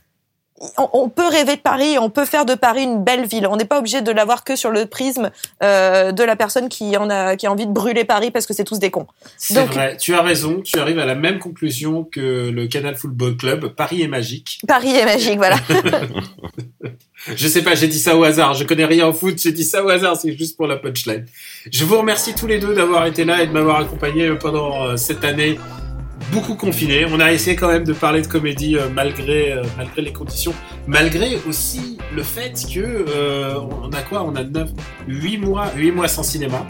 [0.77, 3.47] On, peut rêver de Paris, on peut faire de Paris une belle ville.
[3.47, 5.31] On n'est pas obligé de l'avoir que sur le prisme
[5.63, 8.55] euh, de la personne qui en a qui a envie de brûler Paris parce que
[8.55, 9.07] c'est tous des cons.
[9.37, 13.37] C'est vrai, tu as raison, tu arrives à la même conclusion que le Canal Football
[13.37, 13.69] Club.
[13.69, 14.61] Paris est magique.
[14.67, 15.59] Paris est magique, voilà.
[17.27, 18.55] Je sais pas, j'ai dit ça au hasard.
[18.55, 21.27] Je connais rien au foot, j'ai dit ça au hasard, c'est juste pour la punchline.
[21.71, 24.97] Je vous remercie tous les deux d'avoir été là et de m'avoir accompagné pendant euh,
[24.97, 25.59] cette année
[26.33, 27.07] beaucoup confinée.
[27.07, 30.55] On a essayé quand même de parler de comédie euh, malgré euh, malgré les conditions,
[30.87, 34.23] malgré aussi le fait que euh, on a quoi?
[34.25, 34.71] On a 9
[35.07, 36.67] 8 mois 8 mois sans cinéma.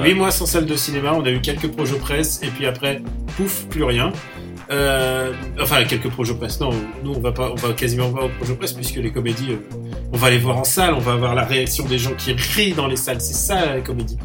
[0.00, 3.02] 8 mois sans salle de cinéma, on a eu quelques projets presse et puis après
[3.36, 4.12] pouf, plus rien.
[5.60, 6.60] Enfin, quelques projets presse.
[6.60, 6.70] Non,
[7.02, 9.56] nous on va pas, on va quasiment pas au projet presse puisque les comédies,
[10.12, 12.74] on va les voir en salle, on va avoir la réaction des gens qui rient
[12.74, 13.20] dans les salles.
[13.20, 14.18] C'est ça la comédie.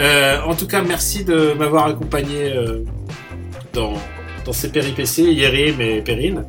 [0.00, 2.52] En tout cas, merci de m'avoir accompagné
[3.72, 3.94] dans
[4.44, 6.44] dans ces péripéties, Yérim et Perrine.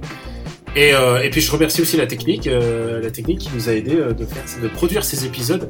[0.75, 3.73] Et, euh, et puis je remercie aussi la technique, euh, la technique qui nous a
[3.73, 5.69] aidé euh, de faire, de produire ces épisodes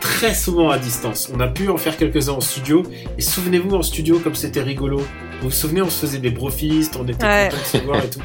[0.00, 1.28] très souvent à distance.
[1.34, 2.84] On a pu en faire quelques-uns en studio.
[3.18, 4.98] Et souvenez-vous en studio comme c'était rigolo.
[4.98, 7.48] Vous vous souvenez, on se faisait des brofistes, on était Ouais.
[7.50, 8.20] contents de se voir et tout.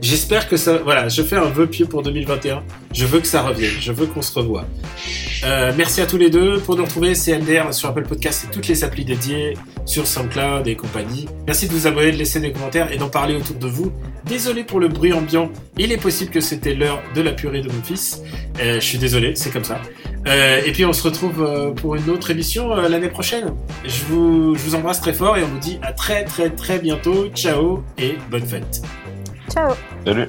[0.00, 2.62] J'espère que ça, voilà, je fais un vœu pieux pour 2021.
[2.94, 3.72] Je veux que ça revienne.
[3.80, 4.64] Je veux qu'on se revoie.
[5.44, 6.58] Euh, merci à tous les deux.
[6.60, 10.68] Pour nous retrouver, c'est LDR sur Apple Podcast et toutes les applis dédiées sur SoundCloud
[10.68, 11.26] et compagnie.
[11.46, 13.92] Merci de vous abonner, de laisser des commentaires et d'en parler autour de vous.
[14.24, 15.50] Désolé pour le bruit ambiant.
[15.78, 18.22] Il est possible que c'était l'heure de la purée de mon fils.
[18.60, 19.80] Euh, je suis désolé, c'est comme ça.
[20.28, 23.52] Euh, et puis on se retrouve pour une autre émission l'année prochaine.
[23.84, 26.78] Je vous, je vous embrasse très fort et on vous dit à très très très
[26.78, 27.28] bientôt.
[27.34, 28.82] Ciao et bonne fête.
[29.50, 29.72] Ciao.
[30.06, 30.28] Salut.